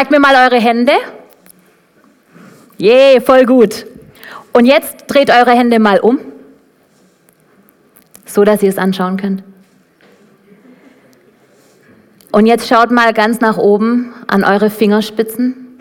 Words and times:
Zeigt 0.00 0.12
mir 0.12 0.18
mal 0.18 0.34
eure 0.34 0.58
Hände. 0.58 0.92
Je, 2.78 3.12
yeah, 3.12 3.20
voll 3.20 3.44
gut. 3.44 3.84
Und 4.54 4.64
jetzt 4.64 5.04
dreht 5.08 5.28
eure 5.28 5.50
Hände 5.50 5.78
mal 5.78 6.00
um, 6.00 6.18
so 8.24 8.42
dass 8.42 8.62
ihr 8.62 8.70
es 8.70 8.78
anschauen 8.78 9.18
könnt. 9.18 9.42
Und 12.32 12.46
jetzt 12.46 12.66
schaut 12.66 12.90
mal 12.90 13.12
ganz 13.12 13.40
nach 13.40 13.58
oben 13.58 14.14
an 14.26 14.42
eure 14.42 14.70
Fingerspitzen. 14.70 15.78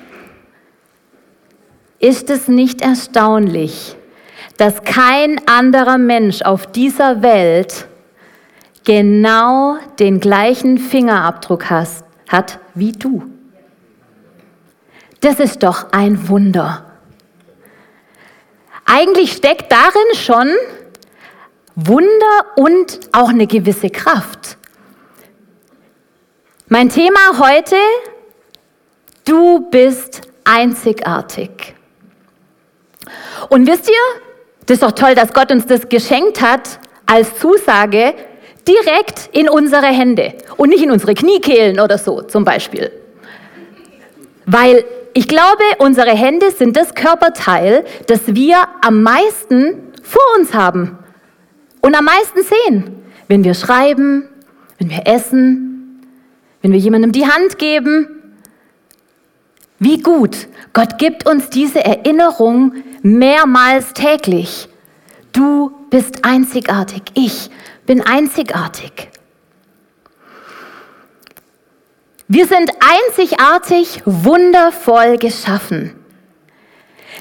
Ist 2.00 2.30
es 2.30 2.50
nicht 2.50 2.82
erstaunlich, 2.82 3.96
dass 4.58 4.84
kein 4.84 5.40
anderer 5.48 5.98
Mensch 5.98 6.42
auf 6.42 6.68
dieser 6.68 7.22
Welt 7.22 7.88
genau 8.84 9.78
den 9.98 10.20
gleichen 10.20 10.78
Fingerabdruck 10.78 11.70
hat 11.70 12.60
wie 12.76 12.92
du? 12.92 13.39
Das 15.22 15.40
ist 15.40 15.64
doch 15.64 15.92
ein 15.92 16.30
Wunder. 16.30 16.86
Eigentlich 18.86 19.34
steckt 19.34 19.72
darin 19.72 20.16
schon 20.16 20.50
Wunder 21.76 22.46
und 22.56 23.00
auch 23.12 23.30
eine 23.30 23.46
gewisse 23.46 23.90
Kraft. 23.90 24.58
Mein 26.68 26.90
Thema 26.90 27.40
heute, 27.40 27.76
du 29.26 29.70
bist 29.70 30.22
einzigartig. 30.44 31.76
Und 33.50 33.68
wisst 33.68 33.90
ihr, 33.90 34.22
das 34.66 34.76
ist 34.76 34.84
doch 34.84 34.92
toll, 34.92 35.16
dass 35.16 35.34
Gott 35.34 35.52
uns 35.52 35.66
das 35.66 35.90
geschenkt 35.90 36.42
hat 36.42 36.80
als 37.06 37.40
Zusage 37.40 38.14
direkt 38.68 39.30
in 39.32 39.50
unsere 39.50 39.88
Hände 39.88 40.36
und 40.58 40.70
nicht 40.70 40.84
in 40.84 40.92
unsere 40.92 41.14
Kniekehlen 41.14 41.80
oder 41.80 41.98
so 41.98 42.22
zum 42.22 42.46
Beispiel. 42.46 42.92
Weil 44.52 44.84
ich 45.14 45.28
glaube, 45.28 45.64
unsere 45.78 46.10
Hände 46.10 46.50
sind 46.50 46.76
das 46.76 46.96
Körperteil, 46.96 47.86
das 48.08 48.22
wir 48.34 48.58
am 48.82 49.04
meisten 49.04 49.76
vor 50.02 50.24
uns 50.40 50.56
haben 50.56 50.98
und 51.82 51.96
am 51.96 52.06
meisten 52.06 52.40
sehen. 52.42 52.96
Wenn 53.28 53.44
wir 53.44 53.54
schreiben, 53.54 54.28
wenn 54.80 54.90
wir 54.90 55.06
essen, 55.06 56.04
wenn 56.64 56.72
wir 56.72 56.80
jemandem 56.80 57.12
die 57.12 57.28
Hand 57.28 57.60
geben. 57.60 58.08
Wie 59.78 60.00
gut, 60.00 60.48
Gott 60.74 60.98
gibt 60.98 61.30
uns 61.30 61.52
diese 61.52 61.86
Erinnerung 61.86 62.74
mehrmals 63.04 63.94
täglich. 63.94 64.68
Du 65.32 65.72
bist 65.92 66.26
einzigartig, 66.26 67.04
ich 67.14 67.52
bin 67.86 68.02
einzigartig. 68.02 69.09
Wir 72.32 72.46
sind 72.46 72.72
einzigartig, 72.80 74.04
wundervoll 74.06 75.18
geschaffen. 75.18 75.96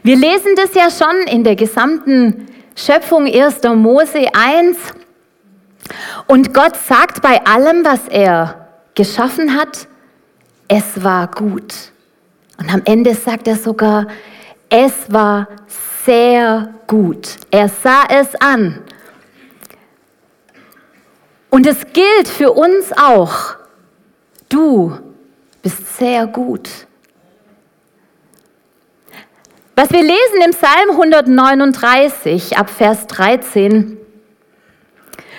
Wir 0.02 0.16
lesen 0.16 0.54
das 0.54 0.74
ja 0.74 0.90
schon 0.90 1.26
in 1.28 1.44
der 1.44 1.56
gesamten 1.56 2.46
Schöpfung 2.76 3.24
1. 3.24 3.62
Mose 3.74 4.28
1. 4.34 4.76
Und 6.26 6.52
Gott 6.52 6.76
sagt 6.76 7.22
bei 7.22 7.42
allem, 7.46 7.86
was 7.86 8.06
er 8.08 8.68
geschaffen 8.94 9.56
hat, 9.56 9.88
es 10.68 11.02
war 11.02 11.30
gut. 11.30 11.72
Und 12.58 12.70
am 12.70 12.82
Ende 12.84 13.14
sagt 13.14 13.48
er 13.48 13.56
sogar, 13.56 14.08
es 14.68 14.92
war 15.10 15.48
sehr 16.04 16.74
gut. 16.86 17.36
Er 17.50 17.70
sah 17.70 18.02
es 18.10 18.34
an. 18.42 18.82
Und 21.48 21.66
es 21.66 21.78
gilt 21.94 22.28
für 22.28 22.52
uns 22.52 22.92
auch. 22.92 23.56
Du 24.48 24.98
bist 25.62 25.98
sehr 25.98 26.26
gut. 26.26 26.68
Was 29.76 29.90
wir 29.90 30.02
lesen 30.02 30.42
im 30.44 30.50
Psalm 30.50 30.90
139 30.90 32.56
ab 32.56 32.68
Vers 32.68 33.06
13, 33.06 33.96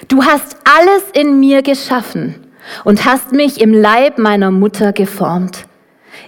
du 0.07 0.23
hast 0.23 0.55
alles 0.63 1.03
in 1.13 1.39
mir 1.39 1.61
geschaffen 1.61 2.47
und 2.83 3.03
hast 3.03 3.31
mich 3.31 3.59
im 3.59 3.73
Leib 3.73 4.17
meiner 4.17 4.51
Mutter 4.51 4.93
geformt. 4.93 5.65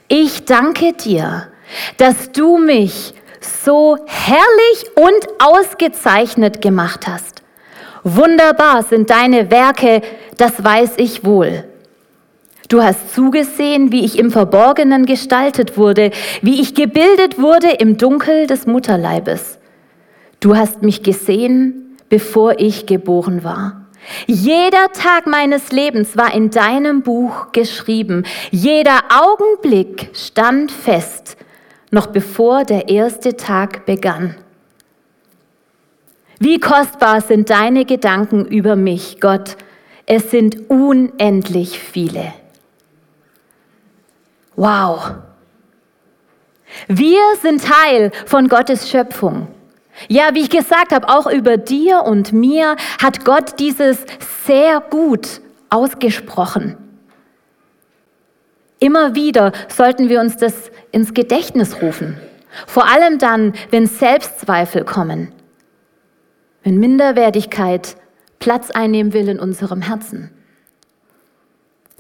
Ich 0.08 0.46
danke 0.46 0.94
dir, 0.94 1.48
dass 1.98 2.32
du 2.32 2.58
mich 2.58 3.14
so 3.40 3.98
herrlich 4.06 4.86
und 4.96 5.28
ausgezeichnet 5.40 6.62
gemacht 6.62 7.08
hast. 7.08 7.42
Wunderbar 8.04 8.84
sind 8.84 9.10
deine 9.10 9.52
Werke, 9.52 10.02
das 10.38 10.64
weiß 10.64 10.94
ich 10.98 11.24
wohl. 11.24 11.71
Du 12.72 12.82
hast 12.82 13.14
zugesehen, 13.14 13.92
wie 13.92 14.06
ich 14.06 14.18
im 14.18 14.32
Verborgenen 14.32 15.06
gestaltet 15.06 15.78
wurde, 15.78 16.10
wie 16.42 16.62
ich 16.62 16.74
gebildet 16.74 17.38
wurde 17.38 17.68
im 17.68 17.98
Dunkel 17.98 18.48
des 18.48 18.66
Mutterleibes. 18.66 19.60
Du 20.40 20.56
hast 20.56 20.82
mich 20.82 21.04
gesehen, 21.04 21.98
bevor 22.08 22.62
ich 22.62 22.86
geboren 22.86 23.44
war. 23.44 23.88
Jeder 24.26 24.90
Tag 24.94 25.28
meines 25.28 25.74
Lebens 25.74 26.16
war 26.16 26.34
in 26.34 26.50
deinem 26.50 27.02
Buch 27.02 27.52
geschrieben. 27.52 28.24
Jeder 28.52 29.02
Augenblick 29.22 30.12
stand 30.14 30.72
fest, 30.72 31.36
noch 31.90 32.08
bevor 32.08 32.64
der 32.64 32.88
erste 32.88 33.36
Tag 33.36 33.86
begann. 33.86 34.36
Wie 36.40 36.62
kostbar 36.62 37.20
sind 37.20 37.50
deine 37.50 37.84
Gedanken 37.84 38.46
über 38.46 38.78
mich, 38.78 39.20
Gott. 39.20 39.58
Es 40.06 40.32
sind 40.32 40.70
unendlich 40.70 41.78
viele. 41.78 42.32
Wow. 44.62 45.16
Wir 46.88 47.20
sind 47.42 47.64
Teil 47.66 48.12
von 48.28 48.48
Gottes 48.48 48.92
Schöpfung. 48.92 49.48
Ja, 50.08 50.36
wie 50.36 50.42
ich 50.42 50.52
gesagt 50.52 50.92
habe, 50.92 51.10
auch 51.10 51.26
über 51.26 51.58
dir 51.58 52.04
und 52.04 52.32
mir 52.32 52.76
hat 53.02 53.26
Gott 53.26 53.60
dieses 53.60 54.06
sehr 54.46 54.80
gut 54.80 55.42
ausgesprochen. 55.72 56.78
Immer 58.78 59.16
wieder 59.16 59.52
sollten 59.68 60.10
wir 60.10 60.20
uns 60.20 60.38
das 60.38 60.70
ins 60.92 61.16
Gedächtnis 61.16 61.82
rufen. 61.82 62.20
Vor 62.68 62.88
allem 62.88 63.18
dann, 63.18 63.54
wenn 63.72 63.88
Selbstzweifel 63.88 64.84
kommen, 64.84 65.32
wenn 66.64 66.78
Minderwertigkeit 66.78 67.96
Platz 68.38 68.70
einnehmen 68.70 69.14
will 69.14 69.28
in 69.28 69.40
unserem 69.40 69.82
Herzen. 69.82 70.30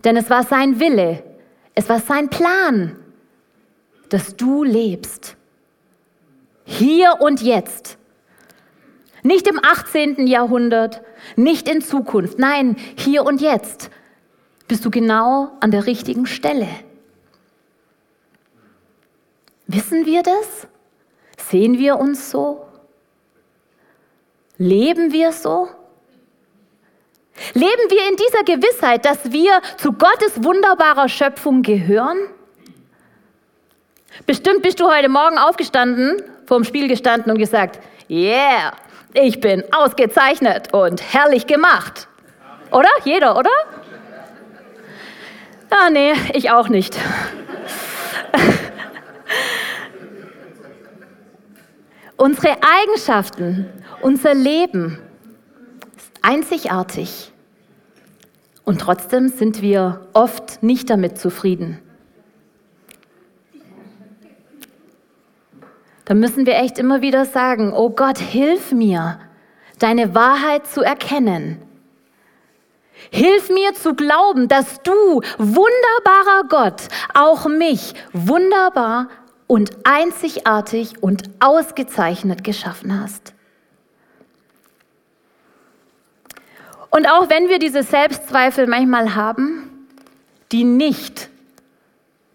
Denn 0.03 0.15
es 0.15 0.29
war 0.29 0.43
sein 0.43 0.79
Wille, 0.79 1.23
es 1.75 1.89
war 1.89 1.99
sein 1.99 2.29
Plan, 2.29 2.97
dass 4.09 4.35
du 4.35 4.63
lebst. 4.63 5.37
Hier 6.65 7.17
und 7.19 7.41
jetzt. 7.41 7.97
Nicht 9.23 9.47
im 9.47 9.59
18. 9.63 10.27
Jahrhundert, 10.27 11.01
nicht 11.35 11.69
in 11.69 11.81
Zukunft. 11.81 12.39
Nein, 12.39 12.75
hier 12.97 13.23
und 13.23 13.39
jetzt 13.39 13.89
bist 14.67 14.83
du 14.83 14.89
genau 14.89 15.51
an 15.59 15.71
der 15.71 15.85
richtigen 15.85 16.25
Stelle. 16.25 16.67
Wissen 19.67 20.05
wir 20.05 20.23
das? 20.23 20.67
Sehen 21.37 21.77
wir 21.77 21.97
uns 21.97 22.31
so? 22.31 22.65
Leben 24.57 25.11
wir 25.11 25.31
so? 25.31 25.69
Leben 27.53 27.89
wir 27.89 28.09
in 28.09 28.15
dieser 28.15 28.43
Gewissheit, 28.43 29.03
dass 29.05 29.31
wir 29.31 29.61
zu 29.77 29.91
Gottes 29.91 30.43
wunderbarer 30.43 31.09
Schöpfung 31.09 31.61
gehören? 31.63 32.17
Bestimmt 34.25 34.61
bist 34.61 34.79
du 34.79 34.89
heute 34.89 35.09
Morgen 35.09 35.37
aufgestanden, 35.37 36.21
vorm 36.45 36.63
Spiel 36.63 36.87
gestanden 36.87 37.29
und 37.31 37.37
gesagt, 37.37 37.79
yeah, 38.09 38.71
ich 39.13 39.41
bin 39.41 39.63
ausgezeichnet 39.73 40.73
und 40.73 41.01
herrlich 41.13 41.45
gemacht. 41.47 42.07
Oder? 42.71 42.89
Jeder, 43.03 43.37
oder? 43.37 43.49
Ah, 45.69 45.89
nee, 45.89 46.13
ich 46.33 46.51
auch 46.51 46.69
nicht. 46.69 46.95
Unsere 52.17 52.55
Eigenschaften, 52.61 53.69
unser 54.01 54.33
Leben 54.33 54.99
ist 55.97 56.11
einzigartig. 56.21 57.31
Und 58.63 58.81
trotzdem 58.81 59.29
sind 59.29 59.61
wir 59.61 60.07
oft 60.13 60.61
nicht 60.63 60.89
damit 60.89 61.17
zufrieden. 61.17 61.79
Da 66.05 66.13
müssen 66.13 66.45
wir 66.45 66.57
echt 66.57 66.77
immer 66.77 67.01
wieder 67.01 67.25
sagen, 67.25 67.73
oh 67.73 67.89
Gott, 67.89 68.17
hilf 68.17 68.71
mir, 68.71 69.19
deine 69.79 70.13
Wahrheit 70.13 70.67
zu 70.67 70.81
erkennen. 70.81 71.61
Hilf 73.11 73.49
mir 73.49 73.73
zu 73.73 73.95
glauben, 73.95 74.47
dass 74.47 74.81
du, 74.83 75.21
wunderbarer 75.37 76.47
Gott, 76.49 76.83
auch 77.13 77.47
mich 77.47 77.93
wunderbar 78.13 79.07
und 79.47 79.71
einzigartig 79.85 81.01
und 81.01 81.23
ausgezeichnet 81.39 82.43
geschaffen 82.43 83.01
hast. 83.01 83.33
Und 86.91 87.07
auch 87.07 87.29
wenn 87.29 87.49
wir 87.49 87.57
diese 87.57 87.83
Selbstzweifel 87.83 88.67
manchmal 88.67 89.15
haben, 89.15 89.87
die 90.51 90.65
nicht 90.65 91.29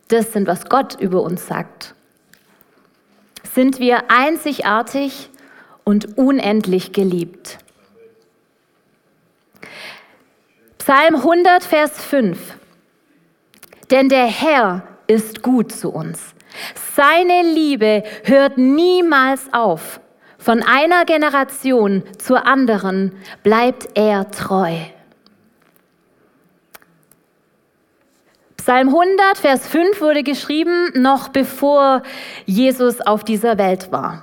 Das 0.09 0.33
sind, 0.33 0.47
was 0.47 0.69
Gott 0.69 1.01
über 1.01 1.23
uns 1.23 1.47
sagt. 1.47 1.95
Sind 3.55 3.81
wir 3.81 4.09
einzigartig 4.09 5.31
und 5.83 6.17
unendlich 6.17 6.93
geliebt. 6.93 7.59
Psalm 10.79 11.17
100, 11.17 11.65
Vers 11.65 12.01
5. 12.05 12.39
Denn 13.91 14.09
der 14.09 14.27
Herr 14.27 14.87
ist 15.09 15.43
gut 15.43 15.73
zu 15.73 15.91
uns. 15.91 16.21
Seine 16.95 17.43
Liebe 17.43 18.05
hört 18.23 18.59
niemals 18.59 19.53
auf. 19.53 20.01
Von 20.47 20.63
einer 20.63 21.05
Generation 21.07 22.05
zur 22.19 22.47
anderen 22.47 23.11
bleibt 23.43 23.89
er 23.95 24.31
treu. 24.31 24.77
Psalm 28.57 28.87
100, 28.87 29.39
Vers 29.39 29.67
5 29.67 30.01
wurde 30.01 30.23
geschrieben, 30.23 30.93
noch 30.95 31.31
bevor 31.31 32.05
Jesus 32.45 33.01
auf 33.01 33.25
dieser 33.25 33.59
Welt 33.59 33.91
war. 33.91 34.23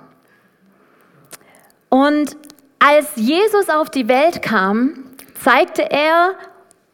Und 1.89 2.37
als 2.79 3.17
Jesus 3.17 3.67
auf 3.67 3.89
die 3.89 4.07
Welt 4.07 4.41
kam, 4.41 5.11
zeigte 5.43 5.91
er 5.91 6.35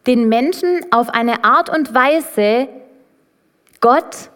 den 0.07 0.27
Menschen 0.27 0.87
auf 0.89 1.09
eine 1.09 1.43
Art 1.43 1.69
und 1.69 1.93
Weise 1.93 2.67
Gott, 3.79 4.31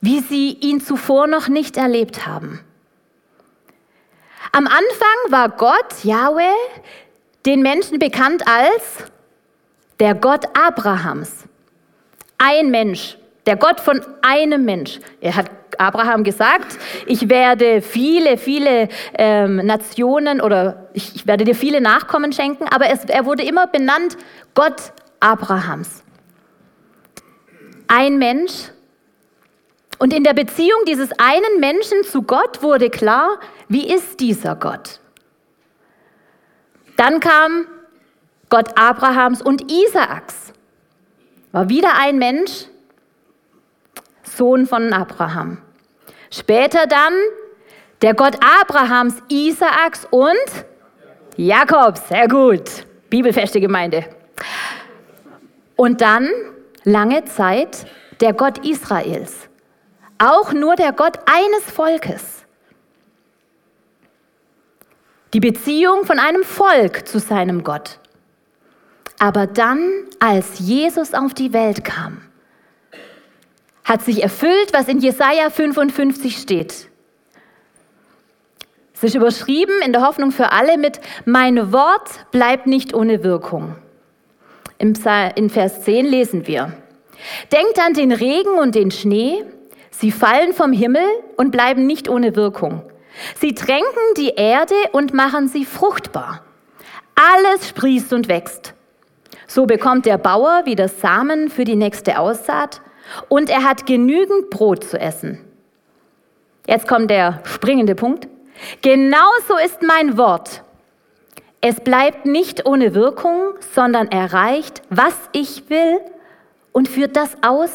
wie 0.00 0.18
sie 0.18 0.50
ihn 0.50 0.80
zuvor 0.80 1.28
noch 1.28 1.46
nicht 1.46 1.76
erlebt 1.76 2.26
haben. 2.26 2.58
Am 4.54 4.66
Anfang 4.66 5.30
war 5.30 5.48
Gott, 5.48 6.04
Yahweh, 6.04 6.42
den 7.46 7.62
Menschen 7.62 7.98
bekannt 7.98 8.44
als 8.46 9.10
der 9.98 10.14
Gott 10.14 10.44
Abrahams. 10.52 11.44
Ein 12.36 12.70
Mensch, 12.70 13.16
der 13.46 13.56
Gott 13.56 13.80
von 13.80 14.04
einem 14.20 14.66
Mensch. 14.66 15.00
Er 15.22 15.36
hat 15.36 15.50
Abraham 15.78 16.22
gesagt, 16.22 16.78
ich 17.06 17.30
werde 17.30 17.80
viele, 17.80 18.36
viele 18.36 18.90
ähm, 19.14 19.56
Nationen 19.56 20.42
oder 20.42 20.90
ich, 20.92 21.14
ich, 21.14 21.26
werde 21.26 21.44
dir 21.44 21.54
viele 21.54 21.80
Nachkommen 21.80 22.34
schenken, 22.34 22.68
aber 22.68 22.90
es, 22.90 23.06
er 23.06 23.24
wurde 23.24 23.44
immer 23.44 23.66
benannt 23.68 24.18
Gott 24.52 24.92
Abrahams. 25.18 26.04
Ein 27.88 28.18
Mensch. 28.18 28.71
Und 30.02 30.12
in 30.12 30.24
der 30.24 30.34
Beziehung 30.34 30.84
dieses 30.84 31.12
einen 31.16 31.60
Menschen 31.60 32.02
zu 32.02 32.22
Gott 32.22 32.60
wurde 32.60 32.90
klar, 32.90 33.38
wie 33.68 33.88
ist 33.88 34.18
dieser 34.18 34.56
Gott? 34.56 34.98
Dann 36.96 37.20
kam 37.20 37.68
Gott 38.48 38.76
Abrahams 38.76 39.42
und 39.42 39.70
Isaaks. 39.70 40.54
War 41.52 41.68
wieder 41.68 42.00
ein 42.00 42.18
Mensch, 42.18 42.66
Sohn 44.24 44.66
von 44.66 44.92
Abraham. 44.92 45.58
Später 46.32 46.88
dann 46.88 47.12
der 48.02 48.14
Gott 48.14 48.34
Abrahams, 48.60 49.22
Isaaks 49.28 50.08
und 50.10 50.66
Jakobs. 51.36 52.08
Sehr 52.08 52.26
gut. 52.26 52.64
Bibelfeste 53.08 53.60
Gemeinde. 53.60 54.04
Und 55.76 56.00
dann 56.00 56.28
lange 56.82 57.24
Zeit 57.26 57.86
der 58.20 58.32
Gott 58.32 58.66
Israels. 58.66 59.48
Auch 60.24 60.52
nur 60.52 60.76
der 60.76 60.92
Gott 60.92 61.18
eines 61.26 61.64
Volkes. 61.64 62.44
Die 65.34 65.40
Beziehung 65.40 66.04
von 66.04 66.20
einem 66.20 66.44
Volk 66.44 67.08
zu 67.08 67.18
seinem 67.18 67.64
Gott. 67.64 67.98
Aber 69.18 69.48
dann, 69.48 69.80
als 70.20 70.60
Jesus 70.60 71.12
auf 71.12 71.34
die 71.34 71.52
Welt 71.52 71.82
kam, 71.82 72.22
hat 73.82 74.02
sich 74.02 74.22
erfüllt, 74.22 74.72
was 74.72 74.86
in 74.86 75.00
Jesaja 75.00 75.50
55 75.50 76.36
steht. 76.36 76.88
Es 78.94 79.02
ist 79.02 79.16
überschrieben 79.16 79.74
in 79.84 79.92
der 79.92 80.06
Hoffnung 80.06 80.30
für 80.30 80.52
alle 80.52 80.78
mit 80.78 81.00
Mein 81.24 81.72
Wort 81.72 82.30
bleibt 82.30 82.68
nicht 82.68 82.94
ohne 82.94 83.24
Wirkung. 83.24 83.74
In 84.78 84.94
Vers 84.94 85.82
10 85.82 86.06
lesen 86.06 86.46
wir: 86.46 86.72
Denkt 87.50 87.80
an 87.80 87.94
den 87.94 88.12
Regen 88.12 88.58
und 88.60 88.76
den 88.76 88.92
Schnee, 88.92 89.44
sie 89.92 90.10
fallen 90.10 90.52
vom 90.52 90.72
Himmel 90.72 91.04
und 91.36 91.52
bleiben 91.52 91.86
nicht 91.86 92.08
ohne 92.08 92.34
Wirkung. 92.34 92.82
Sie 93.36 93.54
tränken 93.54 94.14
die 94.16 94.34
Erde 94.36 94.74
und 94.92 95.14
machen 95.14 95.46
sie 95.48 95.64
fruchtbar. 95.64 96.42
Alles 97.14 97.68
sprießt 97.68 98.12
und 98.12 98.28
wächst. 98.28 98.74
So 99.46 99.66
bekommt 99.66 100.06
der 100.06 100.18
Bauer 100.18 100.62
wieder 100.64 100.88
Samen 100.88 101.50
für 101.50 101.64
die 101.64 101.76
nächste 101.76 102.18
Aussaat 102.18 102.80
und 103.28 103.50
er 103.50 103.64
hat 103.64 103.86
genügend 103.86 104.50
Brot 104.50 104.84
zu 104.84 104.98
essen. 104.98 105.38
Jetzt 106.66 106.88
kommt 106.88 107.10
der 107.10 107.40
springende 107.44 107.94
Punkt. 107.94 108.28
Genauso 108.80 109.56
ist 109.64 109.82
mein 109.82 110.16
Wort. 110.16 110.62
Es 111.60 111.80
bleibt 111.80 112.26
nicht 112.26 112.66
ohne 112.66 112.94
Wirkung, 112.94 113.54
sondern 113.74 114.08
erreicht, 114.08 114.82
was 114.90 115.14
ich 115.32 115.68
will 115.68 116.00
und 116.72 116.88
führt 116.88 117.16
das 117.16 117.36
aus, 117.42 117.70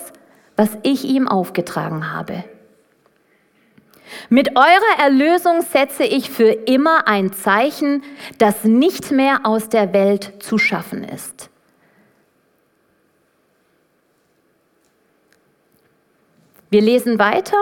was 0.58 0.78
ich 0.84 1.06
ihm 1.06 1.28
aufgetragen 1.28 2.12
habe. 2.12 2.44
Mit 4.30 4.58
eurer 4.58 5.00
Erlösung 5.00 5.62
setze 5.62 6.04
ich 6.04 6.30
für 6.30 6.50
immer 6.50 7.08
ein 7.08 7.32
Zeichen, 7.32 8.04
das 8.38 8.64
nicht 8.64 9.12
mehr 9.12 9.42
aus 9.44 9.70
der 9.70 9.94
Welt 9.94 10.34
zu 10.40 10.58
schaffen 10.58 11.04
ist. 11.04 11.50
Wir 16.70 16.82
lesen 16.82 17.20
weiter. 17.20 17.58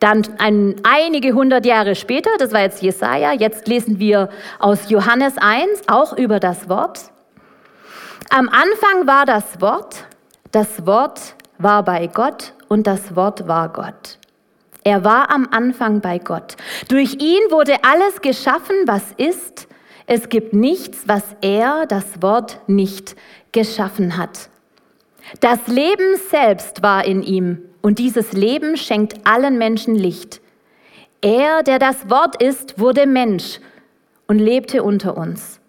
Dann 0.00 0.22
ein, 0.38 0.76
einige 0.82 1.32
hundert 1.32 1.64
Jahre 1.64 1.94
später, 1.94 2.30
das 2.38 2.52
war 2.52 2.60
jetzt 2.60 2.82
Jesaja, 2.82 3.32
jetzt 3.32 3.68
lesen 3.68 3.98
wir 3.98 4.28
aus 4.58 4.90
Johannes 4.90 5.38
1 5.38 5.88
auch 5.88 6.16
über 6.16 6.40
das 6.40 6.68
Wort. 6.68 7.10
Am 8.28 8.48
Anfang 8.48 9.06
war 9.06 9.24
das 9.24 9.60
Wort, 9.60 10.04
das 10.50 10.86
Wort 10.86 11.36
war 11.58 11.82
bei 11.84 12.06
Gott 12.06 12.54
und 12.68 12.86
das 12.86 13.16
Wort 13.16 13.46
war 13.46 13.68
Gott. 13.70 14.18
Er 14.82 15.02
war 15.04 15.30
am 15.30 15.48
Anfang 15.50 16.00
bei 16.00 16.18
Gott. 16.18 16.56
Durch 16.88 17.14
ihn 17.14 17.50
wurde 17.50 17.76
alles 17.84 18.20
geschaffen, 18.20 18.76
was 18.86 19.02
ist. 19.16 19.66
Es 20.06 20.28
gibt 20.28 20.52
nichts, 20.52 21.04
was 21.06 21.22
er, 21.40 21.86
das 21.86 22.20
Wort, 22.20 22.60
nicht 22.66 23.16
geschaffen 23.52 24.18
hat. 24.18 24.50
Das 25.40 25.66
Leben 25.66 26.16
selbst 26.30 26.82
war 26.82 27.04
in 27.04 27.22
ihm 27.22 27.62
und 27.80 27.98
dieses 27.98 28.32
Leben 28.32 28.76
schenkt 28.76 29.26
allen 29.26 29.56
Menschen 29.56 29.94
Licht. 29.94 30.42
Er, 31.22 31.62
der 31.62 31.78
das 31.78 32.10
Wort 32.10 32.42
ist, 32.42 32.78
wurde 32.78 33.06
Mensch 33.06 33.60
und 34.26 34.38
lebte 34.38 34.82
unter 34.82 35.16
uns. 35.16 35.60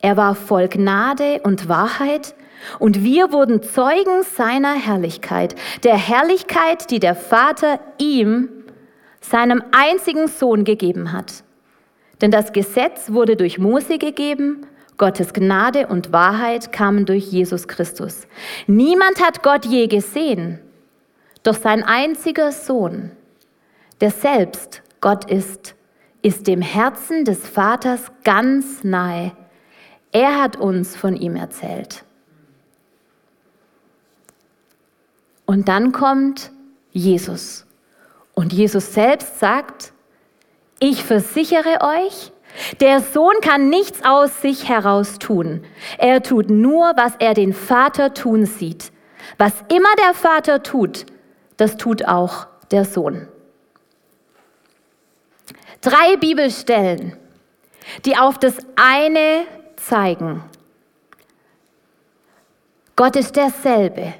Er 0.00 0.16
war 0.16 0.34
voll 0.34 0.68
Gnade 0.68 1.40
und 1.44 1.68
Wahrheit 1.68 2.34
und 2.78 3.02
wir 3.02 3.32
wurden 3.32 3.62
Zeugen 3.62 4.22
seiner 4.22 4.74
Herrlichkeit, 4.74 5.54
der 5.82 5.96
Herrlichkeit, 5.96 6.90
die 6.90 7.00
der 7.00 7.14
Vater 7.14 7.80
ihm, 7.98 8.48
seinem 9.20 9.62
einzigen 9.72 10.28
Sohn, 10.28 10.64
gegeben 10.64 11.12
hat. 11.12 11.44
Denn 12.20 12.30
das 12.30 12.52
Gesetz 12.52 13.10
wurde 13.12 13.36
durch 13.36 13.58
Mose 13.58 13.98
gegeben, 13.98 14.66
Gottes 14.96 15.32
Gnade 15.32 15.88
und 15.88 16.12
Wahrheit 16.12 16.70
kamen 16.70 17.04
durch 17.04 17.26
Jesus 17.26 17.66
Christus. 17.66 18.28
Niemand 18.66 19.20
hat 19.20 19.42
Gott 19.42 19.66
je 19.66 19.88
gesehen. 19.88 20.60
Doch 21.42 21.54
sein 21.54 21.82
einziger 21.82 22.52
Sohn, 22.52 23.10
der 24.00 24.10
selbst 24.10 24.82
Gott 25.00 25.30
ist, 25.30 25.74
ist 26.22 26.46
dem 26.46 26.62
Herzen 26.62 27.24
des 27.24 27.46
Vaters 27.46 28.12
ganz 28.22 28.84
nahe. 28.84 29.32
Er 30.12 30.40
hat 30.40 30.56
uns 30.56 30.96
von 30.96 31.16
ihm 31.16 31.36
erzählt. 31.36 32.03
Und 35.46 35.68
dann 35.68 35.92
kommt 35.92 36.50
Jesus. 36.90 37.66
Und 38.34 38.52
Jesus 38.52 38.94
selbst 38.94 39.38
sagt, 39.38 39.92
ich 40.80 41.04
versichere 41.04 41.80
euch, 41.80 42.32
der 42.80 43.00
Sohn 43.00 43.34
kann 43.42 43.68
nichts 43.68 44.04
aus 44.04 44.40
sich 44.40 44.68
heraus 44.68 45.18
tun. 45.18 45.64
Er 45.98 46.22
tut 46.22 46.50
nur, 46.50 46.92
was 46.96 47.14
er 47.18 47.34
den 47.34 47.52
Vater 47.52 48.14
tun 48.14 48.46
sieht. 48.46 48.92
Was 49.38 49.52
immer 49.68 49.88
der 49.98 50.14
Vater 50.14 50.62
tut, 50.62 51.06
das 51.56 51.76
tut 51.76 52.04
auch 52.04 52.46
der 52.70 52.84
Sohn. 52.84 53.28
Drei 55.80 56.16
Bibelstellen, 56.16 57.16
die 58.04 58.16
auf 58.16 58.38
das 58.38 58.56
eine 58.76 59.44
zeigen. 59.76 60.42
Gott 62.96 63.16
ist 63.16 63.36
derselbe. 63.36 64.14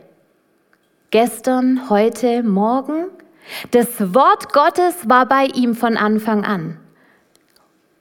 Gestern, 1.14 1.90
heute, 1.90 2.42
morgen. 2.42 3.06
Das 3.71 3.87
Wort 4.16 4.52
Gottes 4.52 4.97
war 5.09 5.26
bei 5.26 5.44
ihm 5.44 5.76
von 5.76 5.97
Anfang 5.97 6.44
an. 6.44 6.80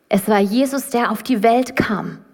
Es 0.09 0.27
war 0.27 0.39
Jesus, 0.39 0.89
der 0.89 1.11
auf 1.11 1.21
die 1.21 1.43
Welt 1.43 1.75
kam 1.75 2.25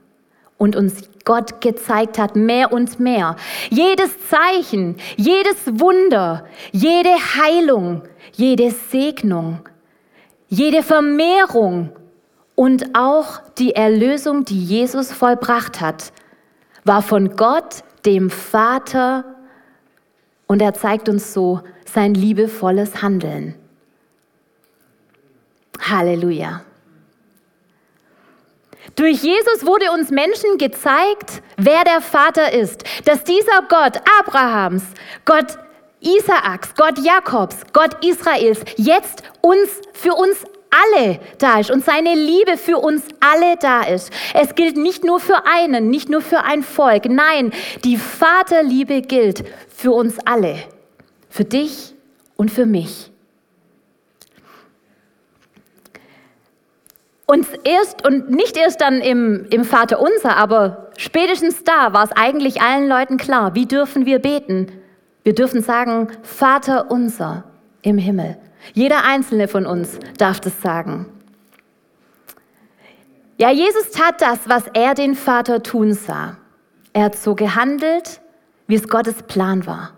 und 0.58 0.78
uns 0.78 1.10
Gott 1.26 1.60
gezeigt 1.60 2.18
hat, 2.18 2.38
mehr 2.38 2.72
und 2.72 2.98
mehr. 2.98 3.36
Jedes 3.70 4.12
Zeichen, 4.30 4.96
jedes 5.18 5.58
Wunder, 5.82 6.46
jede 6.72 7.10
Heilung, 7.10 8.04
jede 8.32 8.72
Segnung, 8.72 9.60
jede 10.48 10.82
Vermehrung 10.82 11.90
und 12.56 12.96
auch 12.96 13.42
die 13.58 13.76
Erlösung, 13.76 14.46
die 14.46 14.64
Jesus 14.64 15.12
vollbracht 15.12 15.82
hat, 15.82 16.14
war 16.86 17.02
von 17.02 17.36
Gott, 17.36 17.84
dem 18.06 18.30
Vater, 18.30 19.36
und 20.50 20.64
er 20.64 20.74
zeigt 20.74 21.08
uns 21.08 21.32
so 21.32 21.62
sein 21.86 22.16
liebevolles 22.16 23.04
Handeln. 23.04 23.54
Halleluja. 25.80 26.62
Durch 28.96 29.22
Jesus 29.22 29.66
wurde 29.66 29.92
uns 29.92 30.10
Menschen 30.10 30.58
gezeigt, 30.58 31.44
wer 31.56 31.84
der 31.84 32.02
Vater 32.02 32.52
ist. 32.52 32.84
Dass 33.06 33.24
dieser 33.24 33.62
Gott 33.70 34.02
Abrahams, 34.20 34.84
Gott 35.24 35.58
Isaaks, 36.02 36.74
Gott 36.76 36.98
Jakobs, 36.98 37.58
Gott 37.72 38.04
Israels 38.04 38.62
jetzt 38.76 39.22
uns 39.42 39.70
für 39.94 40.14
uns 40.16 40.44
alle 40.70 41.20
da 41.38 41.60
ist 41.60 41.72
und 41.72 41.84
seine 41.84 42.14
Liebe 42.14 42.58
für 42.58 42.78
uns 42.78 43.04
alle 43.20 43.58
da 43.58 43.84
ist. 43.84 44.12
Es 44.34 44.56
gilt 44.56 44.78
nicht 44.78 45.04
nur 45.04 45.20
für 45.20 45.46
einen, 45.46 45.90
nicht 45.90 46.10
nur 46.10 46.22
für 46.22 46.44
ein 46.44 46.64
Volk. 46.64 47.06
Nein, 47.06 47.52
die 47.84 47.98
Vaterliebe 47.98 49.02
gilt 49.02 49.44
für 49.76 49.92
uns 49.92 50.18
alle. 50.26 50.58
Für 51.30 51.46
dich 51.46 51.94
und 52.36 52.52
für 52.52 52.66
mich. 52.66 53.12
Und 57.26 57.48
erst 57.64 58.08
und 58.08 58.32
nicht 58.32 58.58
erst 58.58 58.82
dann 58.82 59.02
im, 59.02 59.46
im 59.52 59.64
Vater 59.64 60.00
unser, 60.02 60.36
aber 60.36 60.90
spätestens 60.98 61.64
da 61.64 61.94
war 61.94 62.04
es 62.04 62.12
eigentlich 62.12 62.62
allen 62.62 62.90
Leuten 62.90 63.18
klar, 63.18 63.54
wie 63.54 63.68
dürfen 63.68 64.08
wir 64.08 64.18
beten? 64.18 64.72
Wir 65.24 65.36
dürfen 65.36 65.62
sagen, 65.62 66.08
Vater 66.24 66.90
unser 66.90 67.44
im 67.84 68.00
Himmel. 68.00 68.38
Jeder 68.74 69.04
einzelne 69.04 69.48
von 69.48 69.66
uns 69.66 70.00
darf 70.18 70.40
das 70.40 70.62
sagen. 70.62 71.06
Ja, 73.38 73.52
Jesus 73.52 73.92
tat 73.92 74.22
das, 74.22 74.50
was 74.50 74.66
er 74.74 74.96
den 74.96 75.16
Vater 75.16 75.64
tun 75.64 75.94
sah. 75.94 76.38
Er 76.92 77.06
hat 77.06 77.16
so 77.16 77.36
gehandelt, 77.36 78.20
wie 78.68 78.76
es 78.76 78.90
Gottes 78.90 79.24
Plan 79.24 79.66
war. 79.66 79.94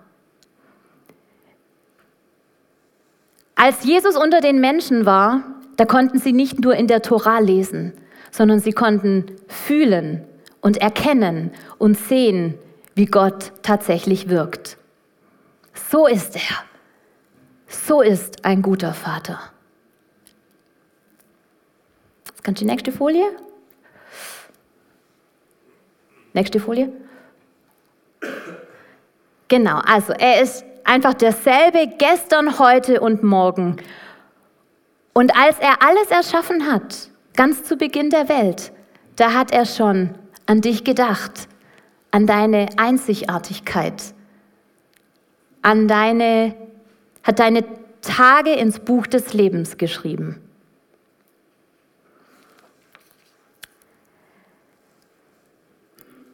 Als 3.56 3.84
Jesus 3.84 4.16
unter 4.16 4.42
den 4.42 4.60
Menschen 4.60 5.06
war, 5.06 5.44
da 5.78 5.86
konnten 5.86 6.20
sie 6.20 6.34
nicht 6.34 6.60
nur 6.60 6.76
in 6.76 6.88
der 6.88 7.02
Tora 7.02 7.40
lesen, 7.40 7.94
sondern 8.32 8.60
sie 8.60 8.72
konnten 8.72 9.26
fühlen 9.48 10.24
und 10.62 10.78
erkennen 10.78 11.52
und 11.78 11.98
sehen, 11.98 12.56
wie 12.96 13.06
Gott 13.06 13.52
tatsächlich 13.64 14.30
wirkt. 14.30 14.78
So 15.90 16.08
ist 16.08 16.36
er. 16.36 16.71
So 17.72 18.02
ist 18.02 18.44
ein 18.46 18.62
guter 18.62 18.94
Vater. 18.94 19.40
Jetzt 22.28 22.44
kommt 22.44 22.60
die 22.60 22.66
nächste 22.66 22.92
Folie. 22.92 23.26
Nächste 26.34 26.60
Folie. 26.60 26.92
Genau, 29.48 29.80
also 29.86 30.14
er 30.14 30.42
ist 30.42 30.64
einfach 30.84 31.14
derselbe 31.14 31.88
gestern, 31.98 32.60
heute 32.60 33.02
und 33.02 33.24
morgen. 33.24 33.78
Und 35.14 35.36
als 35.36 35.60
er 35.60 35.82
alles 35.86 36.10
erschaffen 36.10 36.72
hat, 36.72 37.10
ganz 37.36 37.64
zu 37.64 37.76
Beginn 37.76 38.10
der 38.10 38.30
Welt, 38.30 38.72
da 39.16 39.34
hat 39.34 39.52
er 39.52 39.66
schon 39.66 40.16
an 40.46 40.62
dich 40.62 40.84
gedacht, 40.84 41.48
an 42.12 42.28
deine 42.28 42.68
Einzigartigkeit, 42.78 44.14
an 45.62 45.88
deine, 45.88 46.56
hat 47.24 47.40
deine 47.40 47.64
Tage 48.02 48.54
ins 48.54 48.80
Buch 48.80 49.08
des 49.08 49.34
Lebens 49.34 49.78
geschrieben. 49.78 50.42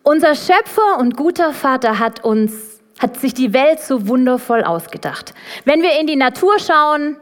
Unser 0.04 0.36
Schöpfer 0.36 1.00
und 1.00 1.18
guter 1.18 1.52
Vater 1.52 2.00
hat 2.00 2.24
uns, 2.24 2.80
hat 2.98 3.18
sich 3.18 3.34
die 3.34 3.52
Welt 3.52 3.82
so 3.82 4.08
wundervoll 4.08 4.64
ausgedacht. 4.64 5.34
Wenn 5.66 5.82
wir 5.82 6.00
in 6.00 6.08
die 6.08 6.16
Natur 6.16 6.60
schauen, 6.60 7.18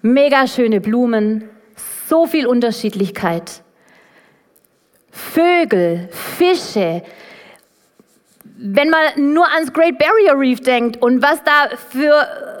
mega 0.00 0.46
schöne 0.46 0.80
Blumen, 0.80 1.50
so 2.08 2.26
viel 2.26 2.46
Unterschiedlichkeit. 2.46 3.62
Vögel, 5.10 6.08
Fische. 6.10 7.02
Wenn 8.56 8.88
man 8.88 9.34
nur 9.34 9.46
ans 9.52 9.72
Great 9.72 9.98
Barrier 9.98 10.38
Reef 10.38 10.60
denkt 10.60 11.02
und 11.02 11.20
was 11.20 11.42
da 11.44 11.76
für 11.76 12.57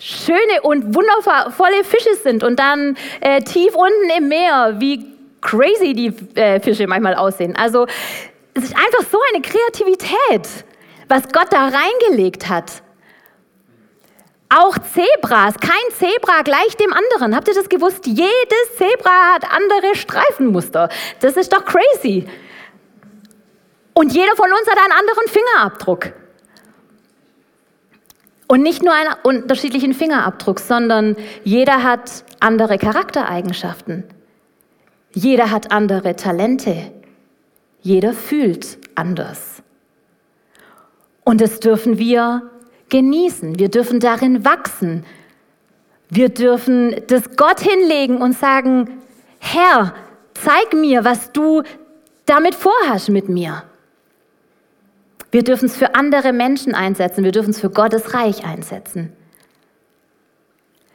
schöne 0.00 0.62
und 0.62 0.94
wundervolle 0.94 1.84
Fische 1.84 2.16
sind 2.16 2.42
und 2.42 2.58
dann 2.58 2.96
äh, 3.20 3.42
tief 3.42 3.74
unten 3.74 4.10
im 4.16 4.28
Meer, 4.28 4.76
wie 4.78 5.06
crazy 5.42 5.92
die 5.92 6.38
äh, 6.38 6.58
Fische 6.60 6.86
manchmal 6.86 7.14
aussehen. 7.14 7.54
Also 7.56 7.86
es 8.54 8.64
ist 8.64 8.74
einfach 8.74 9.04
so 9.10 9.18
eine 9.32 9.42
Kreativität, 9.42 10.64
was 11.08 11.22
Gott 11.32 11.48
da 11.50 11.68
reingelegt 11.68 12.48
hat. 12.48 12.82
Auch 14.48 14.76
Zebras, 14.78 15.54
kein 15.60 15.94
Zebra 15.96 16.42
gleich 16.42 16.76
dem 16.76 16.92
anderen. 16.92 17.36
Habt 17.36 17.46
ihr 17.46 17.54
das 17.54 17.68
gewusst? 17.68 18.06
Jedes 18.06 18.76
Zebra 18.76 19.34
hat 19.34 19.44
andere 19.44 19.94
Streifenmuster. 19.94 20.88
Das 21.20 21.36
ist 21.36 21.52
doch 21.52 21.64
crazy. 21.64 22.26
Und 23.94 24.12
jeder 24.12 24.34
von 24.34 24.50
uns 24.50 24.68
hat 24.68 24.78
einen 24.78 24.92
anderen 24.92 25.28
Fingerabdruck. 25.28 26.19
Und 28.50 28.62
nicht 28.62 28.82
nur 28.82 28.92
einen 28.92 29.14
unterschiedlichen 29.22 29.94
Fingerabdruck, 29.94 30.58
sondern 30.58 31.14
jeder 31.44 31.84
hat 31.84 32.24
andere 32.40 32.78
Charaktereigenschaften. 32.78 34.02
Jeder 35.14 35.52
hat 35.52 35.70
andere 35.70 36.16
Talente. 36.16 36.90
Jeder 37.80 38.12
fühlt 38.12 38.78
anders. 38.96 39.62
Und 41.22 41.40
das 41.40 41.60
dürfen 41.60 41.96
wir 41.98 42.50
genießen. 42.88 43.56
Wir 43.60 43.68
dürfen 43.68 44.00
darin 44.00 44.44
wachsen. 44.44 45.04
Wir 46.08 46.28
dürfen 46.28 46.96
das 47.06 47.36
Gott 47.36 47.60
hinlegen 47.60 48.16
und 48.16 48.36
sagen, 48.36 49.00
Herr, 49.38 49.94
zeig 50.34 50.74
mir, 50.74 51.04
was 51.04 51.30
du 51.30 51.62
damit 52.26 52.56
vorhast 52.56 53.10
mit 53.10 53.28
mir. 53.28 53.62
Wir 55.30 55.44
dürfen 55.44 55.66
es 55.66 55.76
für 55.76 55.94
andere 55.94 56.32
Menschen 56.32 56.74
einsetzen. 56.74 57.24
Wir 57.24 57.32
dürfen 57.32 57.50
es 57.50 57.60
für 57.60 57.70
Gottes 57.70 58.14
Reich 58.14 58.44
einsetzen. 58.44 59.12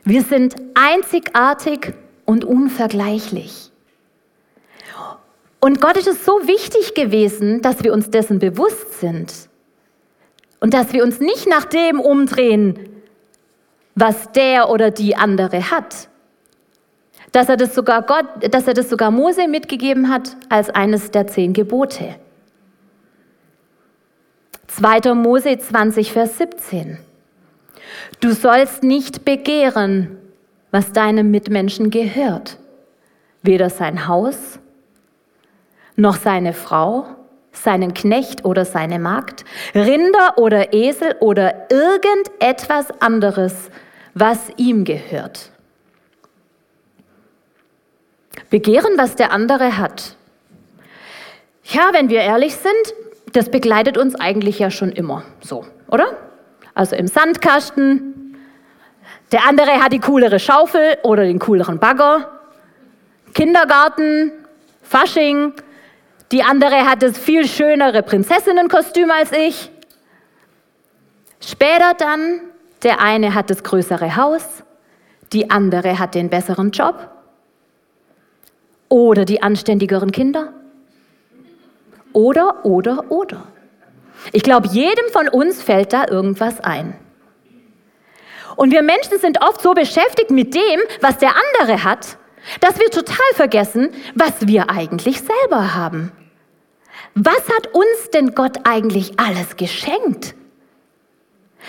Wir 0.04 0.22
sind 0.22 0.56
einzigartig 0.75 1.94
und 2.25 2.44
unvergleichlich. 2.44 3.72
Und 5.60 5.82
Gott 5.82 5.98
ist 5.98 6.08
es 6.08 6.25
so 6.25 6.48
wichtig 6.48 6.94
gewesen, 6.94 7.62
dass 7.62 7.84
wir 7.84 7.92
uns 7.92 8.12
dessen 8.12 8.38
bewusst 8.38 9.00
sind. 9.00 9.34
Und 10.60 10.74
dass 10.74 10.94
wir 10.94 11.04
uns 11.04 11.20
nicht 11.20 11.48
nach 11.48 11.65
dem 11.65 12.00
umdrehen, 12.00 12.77
was 13.96 14.32
der 14.34 14.70
oder 14.70 14.92
die 14.92 15.15
andere 15.15 15.72
hat. 15.72 16.10
Dass 17.32 17.50
er 17.50 17.58
das 17.58 17.74
sogar 17.74 18.04
Gott, 18.04 18.25
dass 18.51 18.68
er 18.68 18.74
das 18.74 18.89
sogar 18.89 19.10
Mose 19.10 19.48
mitgegeben 19.48 20.10
hat 20.10 20.36
als 20.50 20.70
eines 20.70 21.12
der 21.12 21.27
zehn 21.27 21.54
Gebote. 21.54 22.15
2. 24.67 25.13
Mose 25.13 25.57
20, 25.57 26.12
Vers 26.12 26.38
17. 26.38 26.98
Du 28.19 28.34
sollst 28.34 28.84
nicht 28.84 29.25
begehren, 29.25 30.17
was 30.72 30.91
deinem 30.91 31.31
Mitmenschen 31.31 31.89
gehört, 31.89 32.57
weder 33.43 33.69
sein 33.69 34.07
Haus, 34.07 34.60
noch 35.95 36.15
seine 36.15 36.53
Frau, 36.53 37.05
seinen 37.51 37.93
Knecht 37.93 38.43
oder 38.43 38.65
seine 38.65 39.00
Magd, 39.00 39.45
Rinder 39.74 40.38
oder 40.38 40.74
Esel 40.74 41.15
oder 41.19 41.67
irgendetwas 41.69 42.91
anderes, 43.01 43.69
was 44.13 44.39
ihm 44.57 44.84
gehört. 44.84 45.51
Begehren, 48.50 48.98
was 48.98 49.15
der 49.15 49.31
andere 49.31 49.77
hat. 49.77 50.15
Ja, 51.63 51.89
wenn 51.93 52.10
wir 52.10 52.22
ehrlich 52.22 52.55
sind, 52.55 52.93
das 53.36 53.50
begleitet 53.50 53.98
uns 53.98 54.15
eigentlich 54.15 54.60
ja 54.60 54.72
schon 54.72 54.92
immer 54.92 55.24
so, 55.42 55.65
oder? 55.88 56.06
Also 56.74 56.96
im 56.96 57.08
Sandkasten, 57.08 58.38
der 59.32 59.46
andere 59.48 59.84
hat 59.84 59.92
die 59.92 60.00
coolere 60.00 60.39
Schaufel 60.39 60.98
oder 61.04 61.24
den 61.24 61.39
cooleren 61.39 61.80
Bagger, 61.80 62.30
Kindergarten, 63.34 64.32
Fasching, 64.82 65.54
die 66.32 66.44
andere 66.44 66.89
hat 66.89 67.04
das 67.04 67.18
viel 67.18 67.46
schönere 67.48 68.04
Prinzessinnenkostüm 68.04 69.12
als 69.12 69.32
ich. 69.34 69.70
Später 71.42 71.94
dann, 71.98 72.39
der 72.84 73.01
eine 73.01 73.36
hat 73.36 73.50
das 73.50 73.63
größere 73.63 74.15
Haus, 74.15 74.63
die 75.34 75.50
andere 75.50 76.00
hat 76.00 76.15
den 76.15 76.30
besseren 76.30 76.72
Job 76.72 77.10
oder 78.88 79.25
die 79.25 79.42
anständigeren 79.44 80.12
Kinder 80.12 80.54
oder, 82.15 82.65
oder, 82.65 83.12
oder. 83.12 83.43
Ich 84.31 84.41
glaube, 84.41 84.69
jedem 84.69 85.10
von 85.12 85.27
uns 85.27 85.62
fällt 85.62 85.93
da 85.93 86.07
irgendwas 86.10 86.62
ein. 86.62 86.95
Und 88.55 88.72
wir 88.72 88.81
Menschen 88.81 89.19
sind 89.19 89.41
oft 89.43 89.62
so 89.62 89.74
beschäftigt 89.74 90.31
mit 90.31 90.55
dem, 90.55 90.79
was 91.01 91.17
der 91.17 91.34
andere 91.36 91.84
hat, 91.84 92.17
dass 92.62 92.79
wir 92.79 92.89
total 92.89 93.17
vergessen, 93.34 93.89
was 94.13 94.48
wir 94.48 94.69
eigentlich 94.69 95.19
selber 95.22 95.75
haben. 95.75 96.12
Was 97.15 97.50
hat 97.50 97.74
uns 97.74 98.12
denn 98.13 98.34
Gott 98.34 98.60
eigentlich 98.63 99.19
alles 99.19 99.57
geschenkt? 99.57 100.36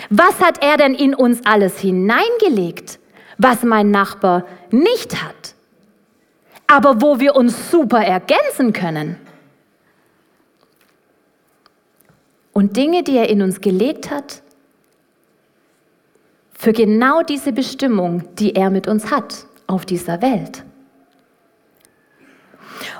Was 0.09 0.39
hat 0.39 0.63
er 0.63 0.77
denn 0.77 0.93
in 0.93 1.13
uns 1.13 1.45
alles 1.45 1.79
hineingelegt, 1.79 2.99
was 3.37 3.63
mein 3.63 3.91
Nachbar 3.91 4.45
nicht 4.71 5.21
hat? 5.21 5.55
Aber 6.67 7.01
wo 7.01 7.19
wir 7.19 7.35
uns 7.35 7.71
super 7.71 8.01
ergänzen 8.01 8.71
können. 8.71 9.19
Und 12.57 12.75
Dinge, 12.75 13.03
die 13.03 13.15
er 13.15 13.29
in 13.29 13.43
uns 13.43 13.61
gelegt 13.61 14.09
hat, 14.09 14.41
für 16.53 16.73
genau 16.73 17.21
diese 17.21 17.51
Bestimmung, 17.51 18.23
die 18.39 18.55
er 18.55 18.71
mit 18.71 18.87
uns 18.87 19.11
hat 19.11 19.45
auf 19.67 19.85
dieser 19.85 20.23
Welt. 20.23 20.63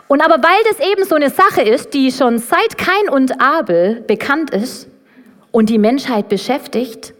Und 0.07 0.21
aber 0.21 0.43
weil 0.43 0.63
das 0.69 0.87
eben 0.87 1.05
so 1.05 1.15
eine 1.15 1.31
Sache 1.31 1.63
ist, 1.63 1.95
die 1.95 2.11
schon 2.11 2.37
seit 2.37 2.77
Kain 2.77 3.09
und 3.09 3.41
Abel 3.41 4.01
bekannt 4.01 4.51
ist 4.51 4.89
und 5.51 5.69
die 5.69 5.79
Menschheit 5.79 6.29
beschäftigt, 6.29 7.15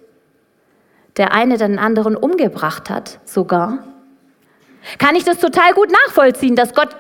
der 1.17 1.34
eine 1.34 1.58
den 1.58 1.79
anderen 1.79 2.15
umgebracht 2.15 2.91
hat 2.91 3.20
sogar, 3.25 3.79
kann 5.00 5.15
ich 5.15 5.24
das 5.24 5.39
total 5.39 5.74
gut 5.74 5.89
nachvollziehen, 5.89 6.56
dass 6.56 6.75
Gott 6.75 6.96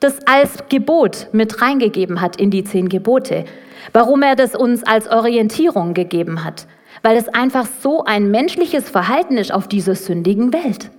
das 0.00 0.18
als 0.26 0.68
Gebot 0.68 1.28
mit 1.32 1.62
reingegeben 1.62 2.20
hat 2.20 2.36
in 2.36 2.50
die 2.50 2.64
zehn 2.64 2.88
Gebote. 2.88 3.44
Warum 3.92 4.22
er 4.22 4.36
das 4.36 4.54
uns 4.54 4.84
als 4.84 5.08
Orientierung 5.08 5.94
gegeben 5.94 6.44
hat. 6.44 6.66
Weil 7.02 7.16
es 7.16 7.28
einfach 7.28 7.66
so 7.80 8.04
ein 8.04 8.30
menschliches 8.30 8.88
Verhalten 8.88 9.36
ist 9.36 9.52
auf 9.52 9.68
dieser 9.68 9.94
sündigen 9.94 10.52
Welt. 10.52 10.90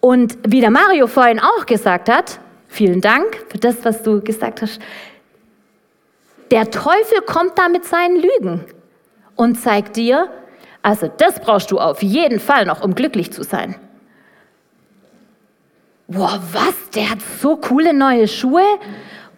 Und 0.00 0.38
wie 0.46 0.60
der 0.60 0.70
Mario 0.70 1.06
vorhin 1.06 1.40
auch 1.40 1.64
gesagt 1.66 2.08
hat, 2.08 2.40
vielen 2.68 3.00
Dank 3.00 3.44
für 3.48 3.58
das, 3.58 3.84
was 3.84 4.02
du 4.02 4.20
gesagt 4.20 4.60
hast, 4.62 4.80
der 6.50 6.70
Teufel 6.70 7.22
kommt 7.24 7.56
da 7.56 7.68
mit 7.68 7.84
seinen 7.84 8.16
Lügen 8.16 8.64
und 9.36 9.60
zeigt 9.60 9.96
dir, 9.96 10.28
also 10.82 11.10
das 11.16 11.40
brauchst 11.40 11.70
du 11.70 11.78
auf 11.78 12.02
jeden 12.02 12.40
Fall 12.40 12.66
noch, 12.66 12.82
um 12.82 12.94
glücklich 12.94 13.32
zu 13.32 13.42
sein. 13.44 13.76
Boah, 16.12 16.42
was? 16.52 16.90
Der 16.94 17.08
hat 17.08 17.20
so 17.40 17.56
coole 17.56 17.94
neue 17.94 18.28
Schuhe? 18.28 18.62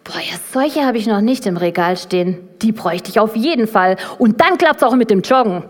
Boah, 0.03 0.19
ja, 0.19 0.35
solche 0.51 0.85
habe 0.85 0.97
ich 0.97 1.07
noch 1.07 1.21
nicht 1.21 1.45
im 1.45 1.55
Regal 1.55 1.95
stehen. 1.95 2.49
Die 2.61 2.73
bräuchte 2.73 3.09
ich 3.09 3.19
auf 3.19 3.35
jeden 3.35 3.67
Fall. 3.67 3.95
Und 4.17 4.41
dann 4.41 4.57
klappt 4.57 4.77
es 4.77 4.83
auch 4.83 4.95
mit 4.95 5.09
dem 5.09 5.21
Joggen. 5.21 5.63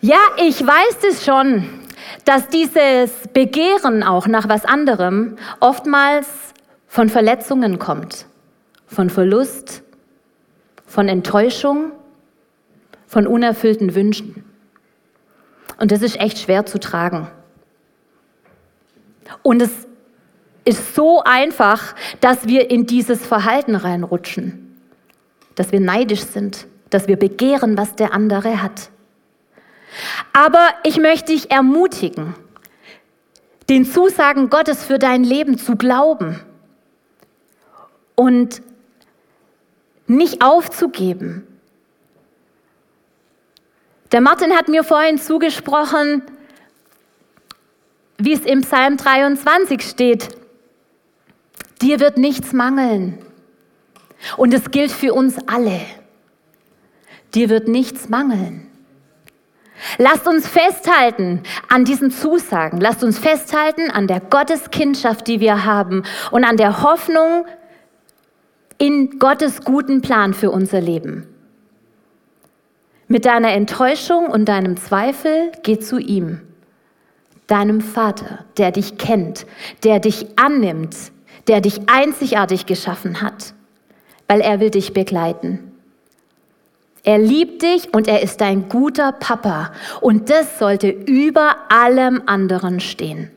Ja, 0.00 0.18
ich 0.38 0.66
weiß 0.66 1.04
es 1.10 1.24
schon, 1.24 1.68
dass 2.24 2.48
dieses 2.48 3.28
Begehren 3.32 4.02
auch 4.02 4.26
nach 4.26 4.48
was 4.48 4.64
anderem 4.64 5.36
oftmals 5.60 6.26
von 6.88 7.10
Verletzungen 7.10 7.78
kommt, 7.78 8.26
von 8.86 9.10
Verlust, 9.10 9.82
von 10.86 11.08
Enttäuschung, 11.08 11.92
von 13.06 13.26
unerfüllten 13.26 13.94
Wünschen. 13.94 14.51
Und 15.82 15.90
das 15.90 16.00
ist 16.02 16.20
echt 16.20 16.38
schwer 16.38 16.64
zu 16.64 16.78
tragen. 16.78 17.26
Und 19.42 19.60
es 19.60 19.72
ist 20.64 20.94
so 20.94 21.24
einfach, 21.24 21.96
dass 22.20 22.46
wir 22.46 22.70
in 22.70 22.86
dieses 22.86 23.26
Verhalten 23.26 23.74
reinrutschen, 23.74 24.78
dass 25.56 25.72
wir 25.72 25.80
neidisch 25.80 26.20
sind, 26.20 26.68
dass 26.90 27.08
wir 27.08 27.16
begehren, 27.16 27.76
was 27.76 27.96
der 27.96 28.14
andere 28.14 28.62
hat. 28.62 28.90
Aber 30.32 30.68
ich 30.84 30.98
möchte 30.98 31.32
dich 31.32 31.50
ermutigen, 31.50 32.36
den 33.68 33.84
Zusagen 33.84 34.50
Gottes 34.50 34.84
für 34.84 35.00
dein 35.00 35.24
Leben 35.24 35.58
zu 35.58 35.74
glauben 35.74 36.38
und 38.14 38.62
nicht 40.06 40.44
aufzugeben. 40.44 41.44
Der 44.12 44.20
Martin 44.20 44.54
hat 44.54 44.68
mir 44.68 44.84
vorhin 44.84 45.18
zugesprochen, 45.18 46.22
wie 48.18 48.34
es 48.34 48.40
im 48.40 48.60
Psalm 48.60 48.98
23 48.98 49.82
steht, 49.82 50.28
dir 51.80 51.98
wird 51.98 52.18
nichts 52.18 52.52
mangeln. 52.52 53.18
Und 54.36 54.54
es 54.54 54.70
gilt 54.70 54.92
für 54.92 55.14
uns 55.14 55.36
alle. 55.48 55.80
Dir 57.34 57.48
wird 57.48 57.66
nichts 57.66 58.08
mangeln. 58.10 58.68
Lasst 59.98 60.28
uns 60.28 60.46
festhalten 60.46 61.42
an 61.68 61.84
diesen 61.84 62.10
Zusagen. 62.12 62.80
Lasst 62.80 63.02
uns 63.02 63.18
festhalten 63.18 63.90
an 63.90 64.06
der 64.06 64.20
Gotteskindschaft, 64.20 65.26
die 65.26 65.40
wir 65.40 65.64
haben 65.64 66.04
und 66.30 66.44
an 66.44 66.56
der 66.56 66.82
Hoffnung 66.82 67.46
in 68.78 69.18
Gottes 69.18 69.62
guten 69.64 70.02
Plan 70.02 70.34
für 70.34 70.50
unser 70.50 70.80
Leben. 70.80 71.31
Mit 73.12 73.26
deiner 73.26 73.52
Enttäuschung 73.52 74.28
und 74.28 74.46
deinem 74.46 74.78
Zweifel 74.78 75.52
geh 75.62 75.78
zu 75.78 75.98
ihm, 75.98 76.40
deinem 77.46 77.82
Vater, 77.82 78.46
der 78.56 78.72
dich 78.72 78.96
kennt, 78.96 79.44
der 79.84 80.00
dich 80.00 80.28
annimmt, 80.36 80.96
der 81.46 81.60
dich 81.60 81.82
einzigartig 81.88 82.64
geschaffen 82.64 83.20
hat, 83.20 83.52
weil 84.28 84.40
er 84.40 84.60
will 84.60 84.70
dich 84.70 84.94
begleiten. 84.94 85.74
Er 87.04 87.18
liebt 87.18 87.60
dich 87.60 87.92
und 87.92 88.08
er 88.08 88.22
ist 88.22 88.40
dein 88.40 88.70
guter 88.70 89.12
Papa. 89.12 89.72
Und 90.00 90.30
das 90.30 90.58
sollte 90.58 90.88
über 90.88 91.56
allem 91.68 92.22
anderen 92.24 92.80
stehen. 92.80 93.30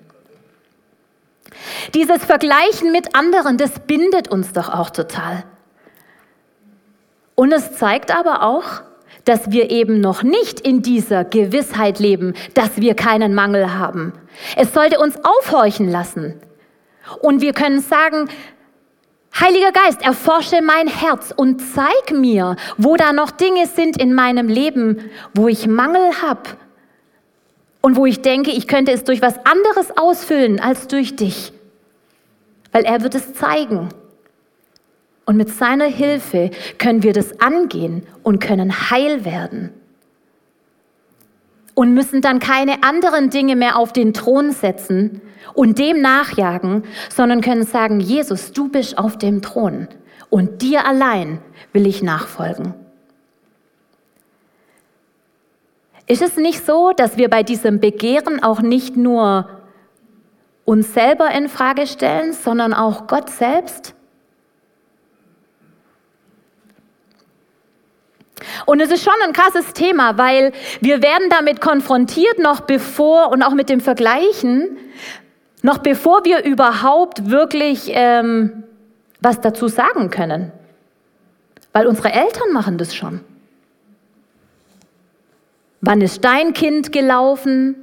Dieses 1.94 2.24
Vergleichen 2.24 2.94
mit 2.94 3.14
anderen, 3.14 3.58
das 3.58 3.82
bindet 3.82 4.30
uns 4.30 4.54
doch 4.54 4.70
auch 4.70 4.90
total. 4.90 5.44
Und 7.36 7.52
es 7.52 7.74
zeigt 7.74 8.16
aber 8.16 8.42
auch, 8.42 8.84
dass 9.26 9.52
wir 9.52 9.72
eben 9.72 10.00
noch 10.00 10.24
nicht 10.24 10.60
in 10.60 10.82
dieser 10.82 11.26
Gewissheit 11.26 12.00
leben, 12.00 12.34
dass 12.54 12.78
wir 12.78 12.94
keinen 12.94 13.34
Mangel 13.34 13.78
haben. 13.78 14.14
Es 14.56 14.74
sollte 14.74 15.00
uns 15.00 15.18
aufhorchen 15.24 15.90
lassen. 15.90 16.36
Und 17.22 17.42
wir 17.42 17.54
können 17.54 17.82
sagen, 17.82 18.30
Heiliger 19.38 19.74
Geist, 19.74 20.02
erforsche 20.02 20.62
mein 20.62 20.88
Herz 20.88 21.34
und 21.36 21.62
zeig 21.62 22.14
mir, 22.14 22.56
wo 22.78 22.96
da 22.96 23.12
noch 23.12 23.32
Dinge 23.32 23.68
sind 23.68 23.98
in 23.98 24.14
meinem 24.14 24.48
Leben, 24.48 25.10
wo 25.34 25.50
ich 25.50 25.68
Mangel 25.68 26.22
habe 26.22 26.52
und 27.82 27.98
wo 27.98 28.06
ich 28.06 28.22
denke, 28.22 28.52
ich 28.52 28.66
könnte 28.66 28.94
es 28.94 29.04
durch 29.04 29.22
was 29.22 29.38
anderes 29.46 29.98
ausfüllen 29.98 30.62
als 30.62 30.88
durch 30.88 31.18
dich. 31.18 31.52
Weil 32.72 32.86
er 32.86 33.02
wird 33.02 33.14
es 33.14 33.34
zeigen. 33.34 33.90
Und 35.26 35.38
mit 35.38 35.50
seiner 35.50 35.86
Hilfe 35.86 36.52
können 36.78 37.04
wir 37.04 37.14
das 37.14 37.40
angehen 37.40 38.06
und 38.24 38.40
können 38.40 38.92
heil 38.92 39.26
werden. 39.26 39.72
Und 41.74 41.94
müssen 41.94 42.22
dann 42.22 42.40
keine 42.40 42.84
anderen 42.84 43.30
Dinge 43.30 43.56
mehr 43.56 43.78
auf 43.78 43.92
den 43.92 44.14
Thron 44.14 44.52
setzen, 44.52 45.22
und 45.54 45.80
dem 45.80 46.02
nachjagen, 46.02 46.84
sondern 47.10 47.42
können 47.42 47.64
sagen, 47.64 48.00
Jesus, 48.00 48.52
du 48.52 48.70
bist 48.70 48.98
auf 48.98 49.18
dem 49.18 49.42
Thron 49.42 49.88
und 50.30 50.62
dir 50.62 50.86
allein 50.86 51.40
will 51.74 51.86
ich 51.86 52.02
nachfolgen. 52.02 52.74
Ist 56.08 56.22
es 56.22 56.38
nicht 56.38 56.66
so, 56.66 56.92
dass 56.92 57.18
wir 57.18 57.30
bei 57.30 57.42
diesem 57.42 57.80
Begehren 57.80 58.44
auch 58.44 58.62
nicht 58.62 58.96
nur 58.96 59.50
uns 60.64 60.94
selber 60.94 61.32
in 61.32 61.50
Frage 61.50 61.88
stellen, 61.88 62.34
sondern 62.34 62.74
auch 62.74 63.08
Gott 63.08 63.30
selbst? 63.30 63.96
Und 68.66 68.82
es 68.82 68.92
ist 68.92 69.04
schon 69.04 69.14
ein 69.24 69.34
krasses 69.34 69.74
Thema, 69.74 70.18
weil 70.18 70.52
wir 70.82 71.02
werden 71.02 71.30
damit 71.30 71.62
konfrontiert, 71.62 72.40
noch 72.40 72.62
bevor 72.62 73.32
und 73.32 73.42
auch 73.44 73.54
mit 73.54 73.70
dem 73.70 73.80
Vergleichen, 73.80 74.78
noch 75.62 75.80
bevor 75.80 76.26
wir 76.26 76.44
überhaupt 76.44 77.30
wirklich 77.30 77.90
ähm, 77.94 78.64
was 79.22 79.42
dazu 79.42 79.68
sagen 79.68 80.10
können. 80.10 80.52
Weil 81.74 81.88
unsere 81.88 82.12
Eltern 82.12 82.52
machen 82.54 82.78
das 82.78 82.96
schon. 82.96 83.22
Wann 85.82 86.02
ist 86.02 86.24
dein 86.24 86.54
Kind 86.54 86.92
gelaufen? 86.92 87.76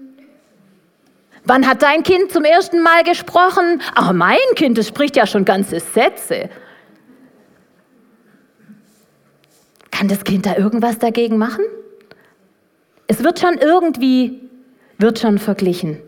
Wann 1.44 1.66
hat 1.68 1.82
dein 1.82 2.02
Kind 2.02 2.30
zum 2.30 2.44
ersten 2.44 2.82
Mal 2.82 3.02
gesprochen? 3.04 3.82
Ach, 3.94 4.12
mein 4.12 4.38
Kind, 4.54 4.78
das 4.78 4.88
spricht 4.88 5.16
ja 5.16 5.26
schon 5.26 5.44
ganze 5.44 5.80
Sätze. 5.80 6.50
Kann 10.02 10.08
das 10.08 10.24
Kind 10.24 10.46
da 10.46 10.56
irgendwas 10.56 10.98
dagegen 10.98 11.38
machen? 11.38 11.64
Es 13.06 13.22
wird 13.22 13.38
schon 13.38 13.56
irgendwie, 13.58 14.40
wird 14.98 15.20
schon 15.20 15.38
verglichen. 15.38 16.00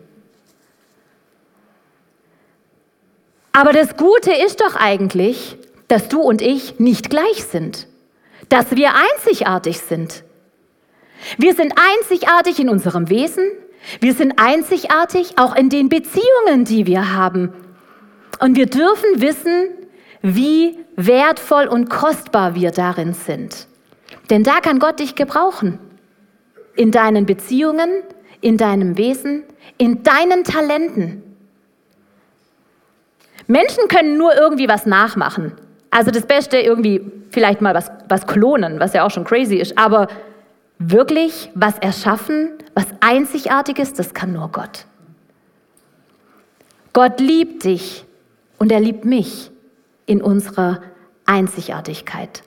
Aber 3.53 3.71
das 3.71 3.95
Gute 3.95 4.33
ist 4.33 4.59
doch 4.59 4.75
eigentlich, 4.75 5.55
dass 5.87 6.09
du 6.09 6.19
und 6.19 6.41
ich 6.41 6.77
nicht 6.77 7.09
gleich 7.09 7.45
sind, 7.45 7.87
dass 8.49 8.71
wir 8.71 8.89
einzigartig 8.95 9.79
sind. 9.79 10.25
Wir 11.37 11.53
sind 11.53 11.73
einzigartig 11.97 12.59
in 12.59 12.67
unserem 12.67 13.09
Wesen, 13.09 13.45
wir 14.01 14.13
sind 14.13 14.33
einzigartig 14.35 15.37
auch 15.37 15.55
in 15.55 15.69
den 15.69 15.87
Beziehungen, 15.87 16.65
die 16.65 16.85
wir 16.85 17.13
haben. 17.13 17.53
Und 18.41 18.57
wir 18.57 18.65
dürfen 18.65 19.21
wissen, 19.21 19.69
wie 20.21 20.79
wertvoll 20.97 21.67
und 21.67 21.89
kostbar 21.89 22.55
wir 22.55 22.71
darin 22.71 23.13
sind. 23.13 23.69
Denn 24.29 24.43
da 24.43 24.59
kann 24.59 24.79
Gott 24.79 24.99
dich 24.99 25.15
gebrauchen. 25.15 25.79
In 26.75 26.91
deinen 26.91 27.25
Beziehungen, 27.25 28.03
in 28.41 28.57
deinem 28.57 28.97
Wesen, 28.97 29.43
in 29.77 30.03
deinen 30.03 30.43
Talenten. 30.43 31.23
Menschen 33.47 33.87
können 33.87 34.17
nur 34.17 34.35
irgendwie 34.35 34.67
was 34.67 34.85
nachmachen. 34.85 35.53
Also 35.91 36.11
das 36.11 36.25
Beste 36.25 36.57
irgendwie 36.57 37.11
vielleicht 37.29 37.61
mal 37.61 37.73
was, 37.73 37.91
was 38.09 38.27
klonen, 38.27 38.79
was 38.79 38.93
ja 38.93 39.05
auch 39.05 39.11
schon 39.11 39.23
crazy 39.23 39.55
ist. 39.55 39.77
Aber 39.77 40.07
wirklich 40.79 41.49
was 41.53 41.77
erschaffen, 41.77 42.51
was 42.73 42.87
Einzigartiges, 42.99 43.93
das 43.93 44.13
kann 44.13 44.33
nur 44.33 44.49
Gott. 44.49 44.85
Gott 46.93 47.19
liebt 47.19 47.63
dich 47.65 48.05
und 48.57 48.71
er 48.71 48.79
liebt 48.79 49.05
mich 49.05 49.51
in 50.05 50.21
unserer 50.21 50.81
Einzigartigkeit. 51.25 52.43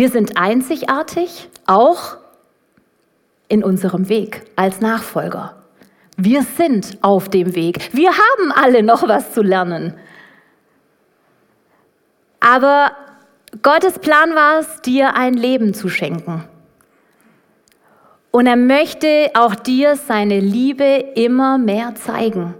Wir 0.00 0.08
sind 0.08 0.38
einzigartig 0.38 1.50
auch 1.66 2.16
in 3.48 3.62
unserem 3.62 4.08
Weg 4.08 4.44
als 4.56 4.80
Nachfolger. 4.80 5.62
Wir 6.16 6.42
sind 6.42 6.96
auf 7.02 7.28
dem 7.28 7.54
Weg. 7.54 7.90
Wir 7.92 8.08
haben 8.08 8.50
alle 8.50 8.82
noch 8.82 9.06
was 9.06 9.34
zu 9.34 9.42
lernen. 9.42 9.92
Aber 12.40 12.92
Gottes 13.60 13.98
Plan 13.98 14.34
war 14.34 14.60
es, 14.60 14.80
dir 14.80 15.16
ein 15.16 15.34
Leben 15.34 15.74
zu 15.74 15.90
schenken. 15.90 16.44
Und 18.30 18.46
er 18.46 18.56
möchte 18.56 19.30
auch 19.34 19.54
dir 19.54 19.96
seine 19.96 20.40
Liebe 20.40 21.12
immer 21.14 21.58
mehr 21.58 21.94
zeigen. 21.94 22.54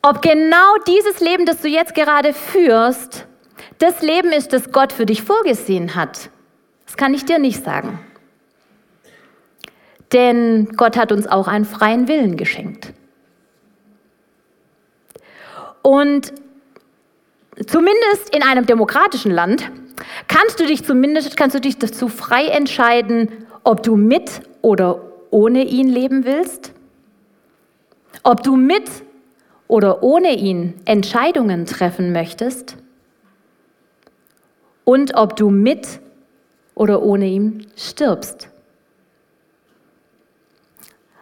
Ob 0.00 0.22
genau 0.22 0.74
dieses 0.86 1.20
Leben, 1.20 1.44
das 1.44 1.60
du 1.60 1.68
jetzt 1.68 1.94
gerade 1.94 2.32
führst, 2.32 3.26
das 3.78 4.02
Leben 4.02 4.32
ist, 4.32 4.52
das 4.52 4.72
Gott 4.72 4.92
für 4.92 5.06
dich 5.06 5.22
vorgesehen 5.22 5.94
hat, 5.94 6.30
das 6.86 6.96
kann 6.96 7.14
ich 7.14 7.24
dir 7.24 7.38
nicht 7.38 7.64
sagen. 7.64 7.98
Denn 10.12 10.68
Gott 10.76 10.96
hat 10.96 11.10
uns 11.10 11.26
auch 11.26 11.48
einen 11.48 11.64
freien 11.64 12.06
Willen 12.06 12.36
geschenkt. 12.36 12.92
Und 15.82 16.32
zumindest 17.66 18.34
in 18.34 18.42
einem 18.42 18.64
demokratischen 18.64 19.32
Land 19.32 19.70
kannst 20.28 20.60
du 20.60 20.66
dich 20.66 20.84
zumindest 20.84 21.36
kannst 21.36 21.56
du 21.56 21.60
dich 21.60 21.78
dazu 21.78 22.08
frei 22.08 22.46
entscheiden, 22.46 23.28
ob 23.64 23.82
du 23.82 23.96
mit 23.96 24.40
oder 24.62 25.00
ohne 25.30 25.64
ihn 25.64 25.88
leben 25.88 26.24
willst, 26.24 26.72
ob 28.22 28.42
du 28.42 28.56
mit 28.56 28.88
oder 29.66 30.02
ohne 30.02 30.34
ihn 30.34 30.74
Entscheidungen 30.84 31.66
treffen 31.66 32.12
möchtest 32.12 32.76
und 34.84 35.14
ob 35.14 35.36
du 35.36 35.50
mit 35.50 36.00
oder 36.74 37.02
ohne 37.02 37.26
ihn 37.26 37.66
stirbst. 37.76 38.48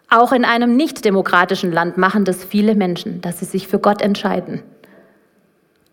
Auch 0.09 0.33
in 0.33 0.45
einem 0.45 0.77
nicht 0.77 1.05
demokratischen 1.05 1.73
Land 1.73 1.97
machen 1.97 2.25
das 2.25 2.45
viele 2.45 2.75
Menschen, 2.75 3.23
dass 3.23 3.39
sie 3.39 3.47
sich 3.47 3.67
für 3.67 3.79
Gott 3.79 4.03
entscheiden 4.03 4.63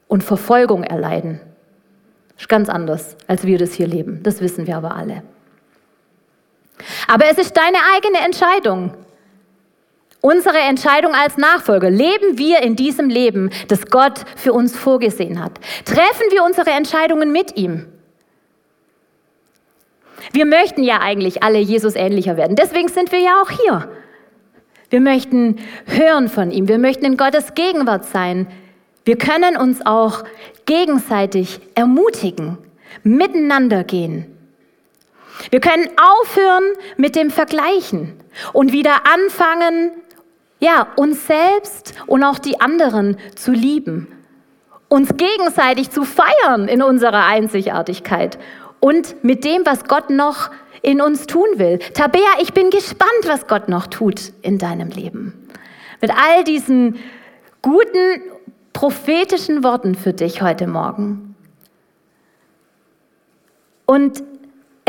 und 0.08 0.24
Verfolgung 0.24 0.84
erleiden. 0.84 1.40
Ist 2.38 2.50
ganz 2.50 2.68
anders, 2.68 3.16
als 3.28 3.46
wir 3.46 3.58
das 3.58 3.74
hier 3.74 3.88
leben. 3.88 4.22
Das 4.24 4.42
wissen 4.42 4.68
wir 4.68 4.78
aber 4.78 4.96
alle. 4.96 5.24
Aber 7.08 7.26
es 7.30 7.38
ist 7.38 7.56
deine 7.56 7.78
eigene 7.96 8.20
Entscheidung. 8.26 8.94
Unsere 10.22 10.58
Entscheidung 10.58 11.14
als 11.14 11.38
Nachfolger. 11.38 11.90
Leben 11.90 12.38
wir 12.38 12.62
in 12.62 12.76
diesem 12.76 13.10
Leben, 13.10 13.52
das 13.70 13.86
Gott 13.86 14.26
für 14.36 14.52
uns 14.52 14.76
vorgesehen 14.76 15.42
hat? 15.42 15.54
Treffen 15.86 16.32
wir 16.32 16.44
unsere 16.44 16.72
Entscheidungen 16.72 17.32
mit 17.32 17.56
ihm? 17.56 17.86
Wir 20.34 20.46
möchten 20.46 20.84
ja 20.84 21.00
eigentlich 21.00 21.42
alle 21.44 21.60
Jesus 21.60 21.96
ähnlicher 21.96 22.36
werden. 22.36 22.56
Deswegen 22.56 22.90
sind 22.90 23.12
wir 23.12 23.20
ja 23.20 23.42
auch 23.42 23.50
hier. 23.50 23.90
Wir 24.90 25.00
möchten 25.00 25.58
hören 25.86 26.28
von 26.28 26.52
ihm. 26.52 26.68
Wir 26.68 26.80
möchten 26.80 27.06
in 27.06 27.16
Gottes 27.18 27.54
Gegenwart 27.54 28.06
sein. 28.06 28.48
Wir 29.06 29.18
können 29.18 29.56
uns 29.56 29.86
auch 29.86 30.24
gegenseitig 30.66 31.60
ermutigen, 31.76 32.58
miteinander 33.04 33.84
gehen. 33.84 34.36
Wir 35.52 35.62
können 35.62 35.90
aufhören 35.98 36.64
mit 36.98 37.16
dem 37.16 37.32
Vergleichen 37.32 38.14
und 38.52 38.74
wieder 38.74 39.08
anfangen, 39.08 39.92
ja, 40.60 40.88
uns 40.96 41.26
selbst 41.26 41.94
und 42.06 42.24
auch 42.24 42.40
die 42.40 42.60
anderen 42.62 43.18
zu 43.36 43.52
lieben, 43.52 44.08
uns 44.88 45.16
gegenseitig 45.16 45.90
zu 45.90 46.04
feiern 46.04 46.68
in 46.68 46.82
unserer 46.82 47.26
Einzigartigkeit 47.26 48.38
und 48.80 49.24
mit 49.24 49.44
dem, 49.44 49.66
was 49.66 49.86
Gott 49.86 50.10
noch 50.10 50.52
in 50.82 51.02
uns 51.02 51.28
tun 51.28 51.48
will. 51.56 51.80
Tabea, 51.94 52.40
ich 52.42 52.54
bin 52.54 52.70
gespannt, 52.70 53.26
was 53.26 53.48
Gott 53.48 53.70
noch 53.70 53.88
tut 53.88 54.34
in 54.42 54.58
deinem 54.58 54.90
Leben. 54.90 55.50
Mit 56.02 56.12
all 56.12 56.44
diesen 56.44 57.00
guten 57.62 58.22
prophetischen 58.74 59.64
Worten 59.64 59.96
für 59.96 60.14
dich 60.14 60.42
heute 60.42 60.68
Morgen. 60.68 61.36
Und 63.86 64.24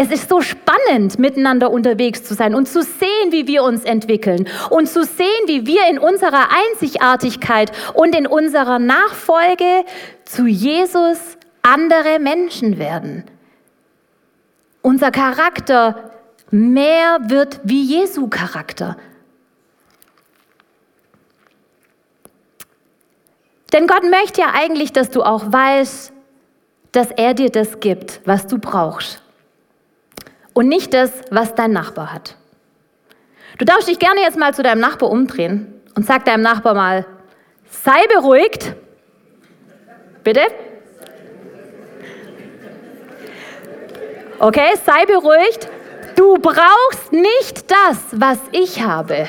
es 0.01 0.11
ist 0.11 0.31
so 0.31 0.41
spannend, 0.41 1.19
miteinander 1.19 1.71
unterwegs 1.71 2.25
zu 2.25 2.33
sein 2.33 2.55
und 2.55 2.67
zu 2.67 2.83
sehen, 2.83 3.33
wie 3.33 3.47
wir 3.47 3.63
uns 3.63 3.85
entwickeln 3.85 4.49
und 4.71 4.89
zu 4.89 5.05
sehen, 5.05 5.43
wie 5.45 5.67
wir 5.67 5.87
in 5.91 5.99
unserer 5.99 6.49
Einzigartigkeit 6.51 7.71
und 7.93 8.17
in 8.17 8.27
unserer 8.27 8.79
Nachfolge 8.79 9.85
zu 10.25 10.47
Jesus 10.47 11.19
andere 11.61 12.19
Menschen 12.19 12.79
werden. 12.79 13.25
Unser 14.81 15.11
Charakter 15.11 16.13
mehr 16.51 17.19
wird 17.25 17.61
wie 17.65 17.83
Jesu 17.83 18.29
Charakter. 18.29 18.97
Denn 23.75 23.87
Gott 23.87 24.05
möchte 24.05 24.41
ja 24.41 24.55
eigentlich, 24.55 24.95
dass 24.95 25.11
du 25.11 25.23
auch 25.23 25.53
weißt, 25.53 26.11
dass 26.93 27.11
er 27.11 27.35
dir 27.35 27.51
das 27.51 27.81
gibt, 27.81 28.23
was 28.25 28.47
du 28.47 28.57
brauchst 28.57 29.20
und 30.55 30.69
nicht 30.69 30.95
das, 30.95 31.13
was 31.31 31.55
dein 31.55 31.73
Nachbar 31.73 32.13
hat. 32.13 32.37
Du 33.59 33.65
darfst 33.65 33.89
dich 33.89 33.99
gerne 33.99 34.21
jetzt 34.21 34.39
mal 34.39 34.55
zu 34.55 34.63
deinem 34.63 34.81
Nachbar 34.81 35.11
umdrehen 35.11 35.81
und 35.95 36.07
sag 36.07 36.25
deinem 36.25 36.43
Nachbar 36.43 36.75
mal, 36.75 37.05
sei 37.69 38.07
beruhigt. 38.15 38.75
Bitte? 40.25 40.41
Okay, 44.39 44.75
sei 44.87 45.05
beruhigt. 45.05 45.69
Du 46.17 46.39
brauchst 46.39 47.13
nicht 47.13 47.71
das, 47.71 47.99
was 48.13 48.39
ich 48.53 48.83
habe. 48.83 49.29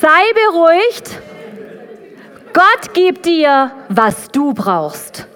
sei 0.00 0.32
beruhigt. 0.34 1.25
Gott 2.56 2.94
gibt 2.94 3.26
dir, 3.26 3.70
was 3.90 4.28
du 4.28 4.54
brauchst. 4.54 5.26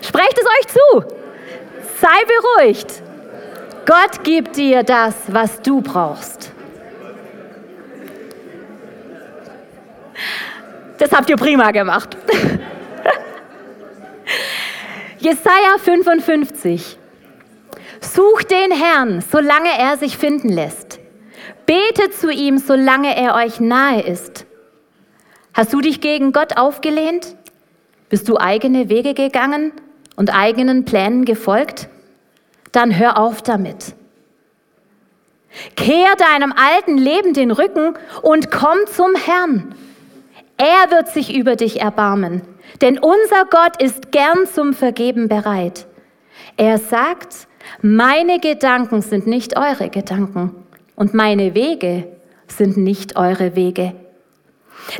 Sprecht 0.00 0.38
es 0.38 0.46
euch 0.46 0.66
zu. 0.68 1.04
Sei 2.00 2.64
beruhigt. 2.64 3.02
Gott 3.84 4.24
gibt 4.24 4.56
dir 4.56 4.84
das, 4.84 5.14
was 5.26 5.60
du 5.60 5.82
brauchst. 5.82 6.50
Das 10.96 11.12
habt 11.12 11.28
ihr 11.28 11.36
prima 11.36 11.72
gemacht. 11.72 12.16
Jesaja 15.18 15.76
55. 15.76 16.96
Sucht 18.00 18.50
den 18.50 18.72
Herrn, 18.72 19.20
solange 19.30 19.78
er 19.78 19.98
sich 19.98 20.16
finden 20.16 20.48
lässt. 20.48 21.00
Betet 21.66 22.14
zu 22.14 22.30
ihm, 22.30 22.56
solange 22.56 23.14
er 23.14 23.34
euch 23.34 23.60
nahe 23.60 24.00
ist. 24.00 24.47
Hast 25.54 25.72
du 25.72 25.80
dich 25.80 26.00
gegen 26.00 26.32
Gott 26.32 26.56
aufgelehnt? 26.56 27.34
Bist 28.08 28.28
du 28.28 28.38
eigene 28.38 28.88
Wege 28.88 29.14
gegangen 29.14 29.72
und 30.16 30.34
eigenen 30.34 30.84
Plänen 30.84 31.24
gefolgt? 31.24 31.88
Dann 32.72 32.98
hör 32.98 33.18
auf 33.18 33.42
damit. 33.42 33.94
Kehr 35.76 36.14
deinem 36.16 36.52
alten 36.52 36.98
Leben 36.98 37.32
den 37.32 37.50
Rücken 37.50 37.94
und 38.22 38.50
komm 38.50 38.78
zum 38.86 39.14
Herrn. 39.14 39.74
Er 40.56 40.90
wird 40.90 41.08
sich 41.08 41.34
über 41.34 41.56
dich 41.56 41.80
erbarmen, 41.80 42.42
denn 42.80 42.98
unser 42.98 43.44
Gott 43.48 43.80
ist 43.80 44.12
gern 44.12 44.46
zum 44.52 44.74
Vergeben 44.74 45.28
bereit. 45.28 45.86
Er 46.56 46.78
sagt, 46.78 47.46
meine 47.80 48.40
Gedanken 48.40 49.02
sind 49.02 49.26
nicht 49.26 49.56
eure 49.56 49.88
Gedanken 49.88 50.54
und 50.96 51.14
meine 51.14 51.54
Wege 51.54 52.08
sind 52.48 52.76
nicht 52.76 53.16
eure 53.16 53.54
Wege. 53.54 53.94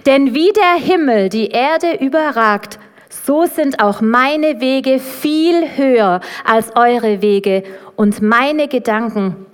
Denn 0.06 0.34
wie 0.34 0.52
der 0.52 0.74
Himmel 0.74 1.28
die 1.28 1.48
Erde 1.48 1.94
überragt, 1.98 2.78
so 3.10 3.46
sind 3.46 3.80
auch 3.82 4.00
meine 4.00 4.60
Wege 4.60 4.98
viel 4.98 5.76
höher 5.76 6.20
als 6.44 6.76
eure 6.76 7.22
Wege 7.22 7.62
und 7.96 8.22
meine 8.22 8.68
Gedanken 8.68 9.46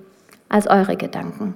als 0.49 0.67
eure 0.67 0.95
Gedanken. 0.97 1.55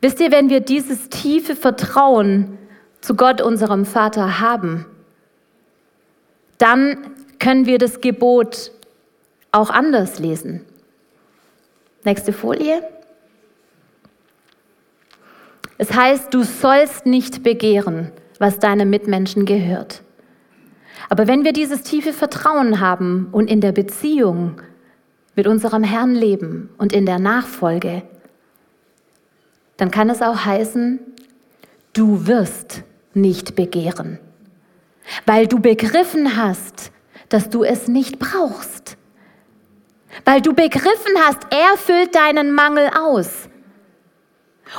Wisst 0.00 0.20
ihr, 0.20 0.32
wenn 0.32 0.50
wir 0.50 0.60
dieses 0.60 1.08
tiefe 1.08 1.54
Vertrauen 1.54 2.58
zu 3.00 3.14
Gott, 3.14 3.40
unserem 3.40 3.84
Vater, 3.84 4.40
haben, 4.40 4.86
dann 6.58 7.14
können 7.38 7.66
wir 7.66 7.78
das 7.78 8.00
Gebot 8.00 8.72
auch 9.52 9.70
anders 9.70 10.18
lesen. 10.18 10.64
Nächste 12.04 12.32
Folie. 12.32 12.82
Es 15.82 15.92
heißt, 15.92 16.32
du 16.32 16.44
sollst 16.44 17.06
nicht 17.06 17.42
begehren, 17.42 18.12
was 18.38 18.60
deinem 18.60 18.88
Mitmenschen 18.88 19.46
gehört. 19.46 20.04
Aber 21.08 21.26
wenn 21.26 21.42
wir 21.42 21.52
dieses 21.52 21.82
tiefe 21.82 22.12
Vertrauen 22.12 22.78
haben 22.78 23.26
und 23.32 23.50
in 23.50 23.60
der 23.60 23.72
Beziehung 23.72 24.60
mit 25.34 25.48
unserem 25.48 25.82
Herrn 25.82 26.14
leben 26.14 26.70
und 26.78 26.92
in 26.92 27.04
der 27.04 27.18
Nachfolge, 27.18 28.02
dann 29.76 29.90
kann 29.90 30.08
es 30.08 30.22
auch 30.22 30.44
heißen, 30.44 31.00
du 31.94 32.28
wirst 32.28 32.84
nicht 33.12 33.56
begehren, 33.56 34.20
weil 35.26 35.48
du 35.48 35.58
begriffen 35.58 36.36
hast, 36.36 36.92
dass 37.28 37.50
du 37.50 37.64
es 37.64 37.88
nicht 37.88 38.20
brauchst, 38.20 38.96
weil 40.24 40.42
du 40.42 40.54
begriffen 40.54 41.16
hast, 41.26 41.40
er 41.50 41.76
füllt 41.76 42.14
deinen 42.14 42.52
Mangel 42.52 42.88
aus. 42.96 43.48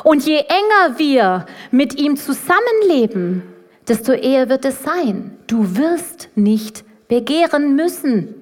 Und 0.04 0.26
je 0.26 0.38
enger 0.38 0.98
wir 0.98 1.46
mit 1.70 2.00
ihm 2.00 2.18
zusammenleben, 2.18 3.44
desto 3.88 4.14
eher 4.14 4.50
wird 4.50 4.66
es 4.66 4.82
sein. 4.82 5.38
Du 5.48 5.78
wirst 5.78 6.30
nicht 6.36 6.84
begehren 7.08 7.76
müssen. 7.76 8.34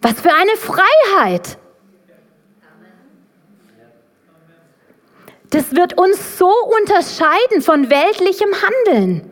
Was 0.00 0.20
für 0.20 0.32
eine 0.32 0.56
Freiheit! 0.56 1.58
Das 5.50 5.76
wird 5.76 5.98
uns 5.98 6.38
so 6.38 6.50
unterscheiden 6.78 7.60
von 7.60 7.90
weltlichem 7.90 8.48
Handeln. 8.62 9.30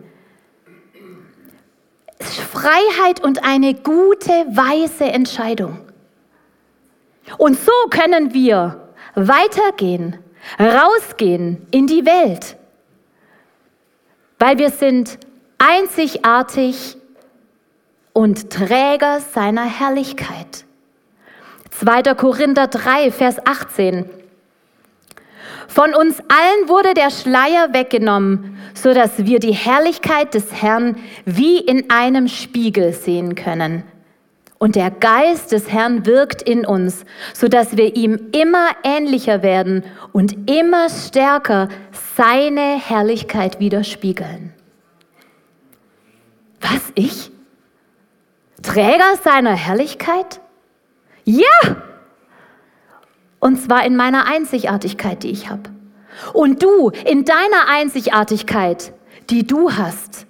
Freiheit 2.52 3.22
und 3.24 3.42
eine 3.42 3.74
gute, 3.74 4.30
weise 4.30 5.04
Entscheidung. 5.04 5.78
Und 7.38 7.58
so 7.58 7.72
können 7.88 8.34
wir 8.34 8.90
weitergehen, 9.14 10.18
rausgehen 10.58 11.66
in 11.70 11.86
die 11.86 12.04
Welt, 12.04 12.56
weil 14.38 14.58
wir 14.58 14.70
sind 14.70 15.18
einzigartig 15.58 16.96
und 18.12 18.50
Träger 18.50 19.20
seiner 19.20 19.64
Herrlichkeit. 19.64 20.64
2. 21.70 22.14
Korinther 22.14 22.66
3, 22.66 23.10
Vers 23.12 23.36
18. 23.46 24.08
Von 25.68 25.94
uns 25.94 26.18
allen 26.18 26.68
wurde 26.68 26.94
der 26.94 27.10
Schleier 27.10 27.72
weggenommen, 27.72 28.58
so 28.74 28.92
dass 28.92 29.24
wir 29.24 29.38
die 29.38 29.54
Herrlichkeit 29.54 30.34
des 30.34 30.52
Herrn 30.52 30.96
wie 31.24 31.58
in 31.58 31.90
einem 31.90 32.26
Spiegel 32.26 32.92
sehen 32.92 33.36
können. 33.36 33.84
Und 34.62 34.77
der 34.77 34.90
Geist 34.90 35.53
des 35.53 35.73
Herrn 35.73 36.05
wirkt 36.05 36.42
in 36.42 36.66
uns, 36.66 37.07
so 37.33 37.49
dass 37.49 37.79
wir 37.79 37.96
ihm 37.96 38.29
immer 38.33 38.68
ähnlicher 38.85 39.42
werden 39.42 39.85
und 40.12 40.51
immer 40.51 40.90
stärker 40.90 41.70
seine 42.14 42.79
Herrlichkeit 42.79 43.59
widerspiegeln. 43.59 44.53
Was 46.61 46.92
ich? 46.94 47.31
Träger 48.61 49.16
seiner 49.25 49.55
Herrlichkeit? 49.55 50.42
Ja! 51.25 51.77
Und 53.38 53.62
zwar 53.62 53.87
in 53.87 53.96
meiner 53.96 54.27
Einzigartigkeit, 54.27 55.23
die 55.23 55.31
ich 55.31 55.49
habe. 55.49 55.70
Und 56.35 56.62
du 56.62 56.90
in 56.90 57.25
deiner 57.25 57.66
Einzigartigkeit, 57.66 58.92
die 59.31 59.46
du 59.46 59.73
hast. 59.73 60.27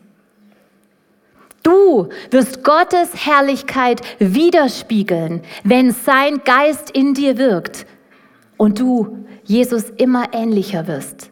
Du 1.70 2.08
wirst 2.32 2.64
Gottes 2.64 3.10
Herrlichkeit 3.14 4.00
widerspiegeln, 4.18 5.42
wenn 5.62 5.92
sein 5.92 6.42
Geist 6.44 6.90
in 6.90 7.14
dir 7.14 7.38
wirkt 7.38 7.86
und 8.56 8.80
du 8.80 9.24
Jesus 9.44 9.84
immer 9.96 10.34
ähnlicher 10.34 10.88
wirst. 10.88 11.30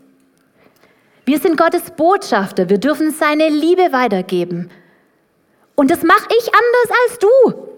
Wir 1.24 1.40
sind 1.40 1.56
Gottes 1.56 1.90
Botschafter, 1.90 2.68
wir 2.68 2.78
dürfen 2.78 3.10
seine 3.10 3.48
Liebe 3.48 3.90
weitergeben. 3.90 4.70
Und 5.74 5.90
das 5.90 6.04
mache 6.04 6.28
ich 6.38 6.46
anders 6.54 6.98
als 7.02 7.18
du. 7.18 7.68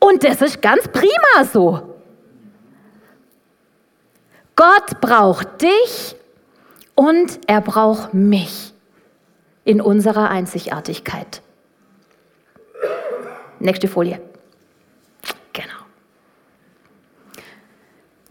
Und 0.00 0.22
das 0.22 0.42
ist 0.42 0.60
ganz 0.60 0.86
prima 0.88 1.44
so. 1.50 1.94
Gott 4.54 5.00
braucht 5.00 5.62
dich 5.62 6.14
und 6.94 7.40
er 7.46 7.62
braucht 7.62 8.12
mich 8.12 8.74
in 9.64 9.80
unserer 9.80 10.28
Einzigartigkeit. 10.28 11.40
Nächste 13.64 13.88
Folie. 13.88 14.20
Genau. 15.54 15.68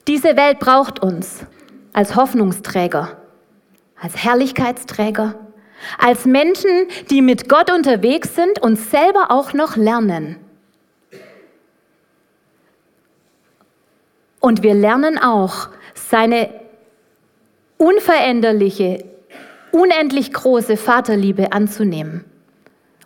Diese 0.08 0.38
Welt 0.38 0.60
braucht 0.60 1.02
uns 1.02 1.44
als 1.92 2.16
Hoffnungsträger, 2.16 3.18
als 4.00 4.16
Herrlichkeitsträger, 4.16 5.34
als 5.98 6.26
Menschen, 6.26 6.70
die 7.10 7.24
mit 7.24 7.50
Gott 7.50 7.72
unterwegs 7.72 8.36
sind 8.36 8.60
und 8.62 8.76
selber 8.76 9.32
auch 9.32 9.54
noch 9.54 9.76
lernen. 9.76 10.38
Und 14.40 14.62
wir 14.62 14.76
lernen 14.76 15.18
auch, 15.18 15.70
seine 15.96 16.50
unveränderliche, 17.78 19.04
unendlich 19.72 20.32
große 20.32 20.78
Vaterliebe 20.78 21.54
anzunehmen 21.54 22.24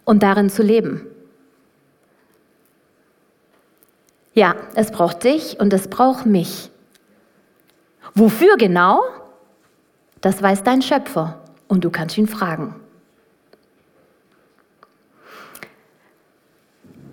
und 0.04 0.24
darin 0.24 0.50
zu 0.50 0.62
leben. 0.62 1.08
Ja, 4.38 4.56
es 4.76 4.92
braucht 4.92 5.24
dich 5.24 5.60
und 5.60 5.74
es 5.74 5.88
braucht 5.88 6.28
mich. 6.28 6.70
Wofür 8.14 8.56
genau? 8.56 9.02
Das 10.22 10.44
weiß 10.44 10.62
dein 10.62 10.84
Schöpfer 10.84 11.42
und 11.68 11.84
du 11.84 11.90
kannst 11.90 12.20
ihn 12.20 12.28
fragen. 12.28 12.76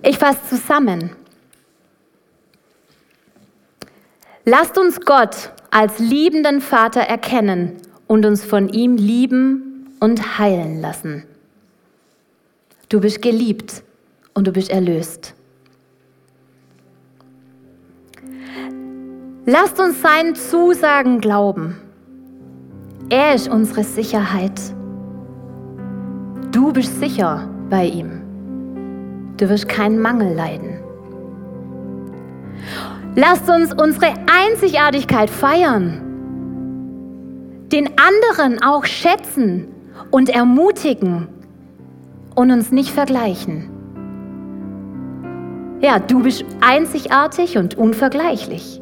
Ich 0.03 0.19
fasse 0.19 0.39
zusammen. 0.51 1.17
Lasst 4.45 4.77
uns 4.77 5.01
Gott 5.01 5.51
als 5.71 5.99
liebenden 5.99 6.61
Vater 6.61 7.01
erkennen 7.01 7.81
und 8.07 8.27
uns 8.27 8.45
von 8.45 8.69
ihm 8.69 8.99
lieben 8.99 9.97
und 9.99 10.39
heilen 10.39 10.83
lassen. 10.83 11.25
Du 12.91 13.01
bist 13.01 13.23
geliebt 13.23 13.83
und 14.35 14.47
du 14.47 14.53
bist 14.53 14.69
erlöst. 14.69 15.35
Lasst 19.47 19.79
uns 19.79 20.01
seinen 20.01 20.35
Zusagen 20.35 21.21
glauben. 21.21 21.77
Er 23.11 23.35
ist 23.35 23.47
unsere 23.47 23.85
Sicherheit. 23.85 24.59
Du 26.51 26.73
bist 26.73 26.99
sicher 26.99 27.47
bei 27.69 27.85
ihm. 27.85 28.23
Du 29.37 29.47
wirst 29.51 29.69
keinen 29.69 29.99
Mangel 29.99 30.35
leiden. 30.35 30.79
Lasst 33.17 33.47
uns 33.51 33.75
unsere 33.75 34.15
Einzigartigkeit 34.33 35.29
feiern, 35.29 36.01
den 37.71 37.91
anderen 37.99 38.63
auch 38.63 38.87
schätzen 38.87 39.69
und 40.11 40.31
ermutigen 40.31 41.29
und 42.35 42.51
uns 42.51 42.73
nicht 42.73 42.91
vergleichen. 42.91 43.69
Ja, 45.83 45.99
du 45.99 46.23
bist 46.23 46.47
einzigartig 46.63 47.59
und 47.59 47.77
unvergleichlich. 47.77 48.81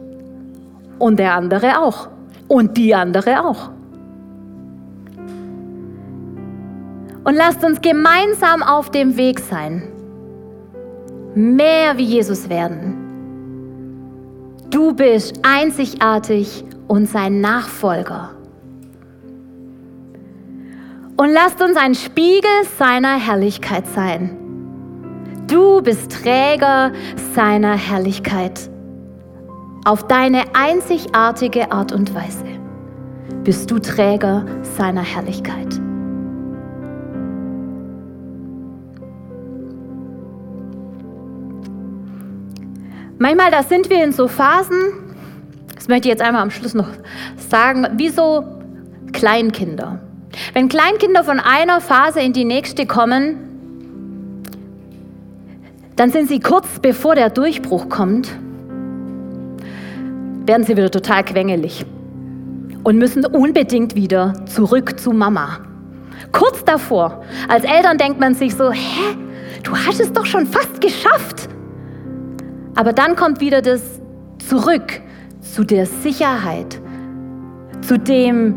Und 1.03 1.19
der 1.19 1.35
andere 1.35 1.81
auch. 1.81 2.09
Und 2.47 2.77
die 2.77 2.95
andere 2.95 3.45
auch. 3.45 3.71
Und 7.25 7.35
lasst 7.35 7.65
uns 7.65 7.81
gemeinsam 7.81 8.63
auf 8.63 8.91
dem 8.91 9.17
Weg 9.17 9.41
sein, 9.41 9.83
mehr 11.35 11.97
wie 11.97 12.05
Jesus 12.05 12.49
werden 12.49 13.03
Du 14.71 14.95
bist 14.95 15.39
einzigartig 15.43 16.65
und 16.89 17.07
sein 17.07 17.41
Nachfolger. 17.43 18.31
und 21.17 21.31
lasst 21.31 21.63
uns 21.63 21.77
ein 21.77 21.95
Spiegel 21.95 22.65
seiner 22.79 23.17
Herrlichkeit 23.19 23.87
sein. 23.95 24.37
Du 25.47 25.83
bist 25.83 26.11
Träger 26.11 26.93
seiner 27.35 27.77
Herrlichkeit. 27.77 28.72
Auf 29.85 30.07
deine 30.07 30.45
einzigartige 30.55 31.73
Art 31.73 31.91
und 31.91 32.15
Weise 32.15 32.45
bist 33.43 33.69
du 33.69 33.81
Träger 33.81 34.47
seiner 34.77 35.03
Herrlichkeit. 35.03 35.81
Manchmal, 43.19 43.51
da 43.51 43.65
sind 43.65 43.91
wir 43.91 44.05
in 44.05 44.13
so 44.13 44.29
Phasen, 44.29 45.17
das 45.75 45.89
möchte 45.89 46.07
ich 46.07 46.13
jetzt 46.13 46.23
einmal 46.23 46.43
am 46.43 46.53
Schluss 46.53 46.75
noch 46.75 46.89
sagen, 47.37 47.89
wie 47.97 48.09
so 48.09 48.45
Kleinkinder. 49.13 49.99
Wenn 50.53 50.69
Kleinkinder 50.69 51.25
von 51.25 51.41
einer 51.41 51.81
Phase 51.81 52.21
in 52.21 52.33
die 52.33 52.45
nächste 52.45 52.87
kommen, 52.87 53.37
dann 55.97 56.11
sind 56.11 56.29
sie 56.29 56.39
kurz 56.39 56.69
bevor 56.81 57.17
der 57.17 57.31
Durchbruch 57.31 57.89
kommt, 57.89 58.31
werden 60.47 60.65
sie 60.65 60.77
wieder 60.77 60.91
total 60.91 61.25
quengelig 61.25 61.85
und 62.85 62.99
müssen 62.99 63.25
unbedingt 63.25 63.95
wieder 63.95 64.35
zurück 64.47 64.99
zu 64.99 65.13
Mama. 65.13 65.61
Kurz 66.33 66.65
davor, 66.65 67.23
als 67.49 67.65
Eltern 67.65 67.99
denkt 67.99 68.21
man 68.21 68.35
sich 68.35 68.55
so, 68.55 68.71
hä, 68.71 69.17
du 69.63 69.77
hast 69.77 70.01
es 70.01 70.13
doch 70.13 70.27
schon 70.27 70.47
fast 70.47 70.81
geschafft. 70.81 71.49
Aber 72.75 72.93
dann 72.93 73.17
kommt 73.17 73.41
wieder 73.41 73.63
das 73.63 73.83
zurück 74.49 75.01
zu 75.41 75.65
der 75.65 75.87
Sicherheit, 75.87 76.81
zu 77.83 77.99
dem, 77.99 78.55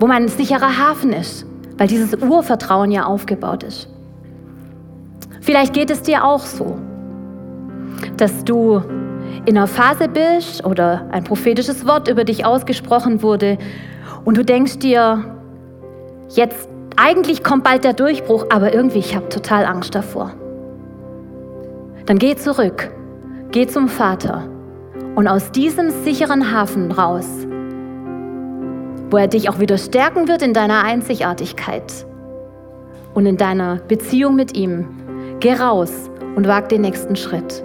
wo 0.00 0.06
mein 0.06 0.28
sicherer 0.28 0.78
Hafen 0.78 1.12
ist, 1.12 1.46
weil 1.76 1.86
dieses 1.86 2.14
Urvertrauen 2.14 2.90
ja 2.90 3.04
aufgebaut 3.04 3.62
ist. 3.62 3.88
Vielleicht 5.40 5.72
geht 5.72 5.90
es 5.90 6.02
dir 6.02 6.24
auch 6.24 6.44
so, 6.44 6.76
dass 8.16 8.44
du 8.44 8.82
in 9.46 9.56
einer 9.56 9.66
Phase 9.66 10.08
bist 10.08 10.64
oder 10.64 11.06
ein 11.10 11.24
prophetisches 11.24 11.86
Wort 11.86 12.08
über 12.08 12.24
dich 12.24 12.44
ausgesprochen 12.44 13.22
wurde 13.22 13.58
und 14.24 14.36
du 14.36 14.44
denkst 14.44 14.78
dir, 14.78 15.24
jetzt 16.28 16.68
eigentlich 16.96 17.44
kommt 17.44 17.64
bald 17.64 17.84
der 17.84 17.92
Durchbruch, 17.92 18.46
aber 18.50 18.74
irgendwie 18.74 18.98
ich 18.98 19.14
habe 19.14 19.28
total 19.28 19.64
Angst 19.64 19.94
davor. 19.94 20.32
Dann 22.06 22.18
geh 22.18 22.34
zurück, 22.36 22.90
geh 23.50 23.66
zum 23.66 23.88
Vater 23.88 24.48
und 25.14 25.28
aus 25.28 25.52
diesem 25.52 25.90
sicheren 25.90 26.52
Hafen 26.52 26.90
raus, 26.92 27.26
wo 29.10 29.16
er 29.16 29.28
dich 29.28 29.48
auch 29.48 29.60
wieder 29.60 29.78
stärken 29.78 30.28
wird 30.28 30.42
in 30.42 30.52
deiner 30.52 30.84
Einzigartigkeit 30.84 32.06
und 33.14 33.26
in 33.26 33.36
deiner 33.36 33.76
Beziehung 33.88 34.36
mit 34.36 34.56
ihm, 34.56 34.88
geh 35.40 35.54
raus 35.54 36.10
und 36.36 36.46
wag 36.46 36.68
den 36.68 36.82
nächsten 36.82 37.16
Schritt. 37.16 37.64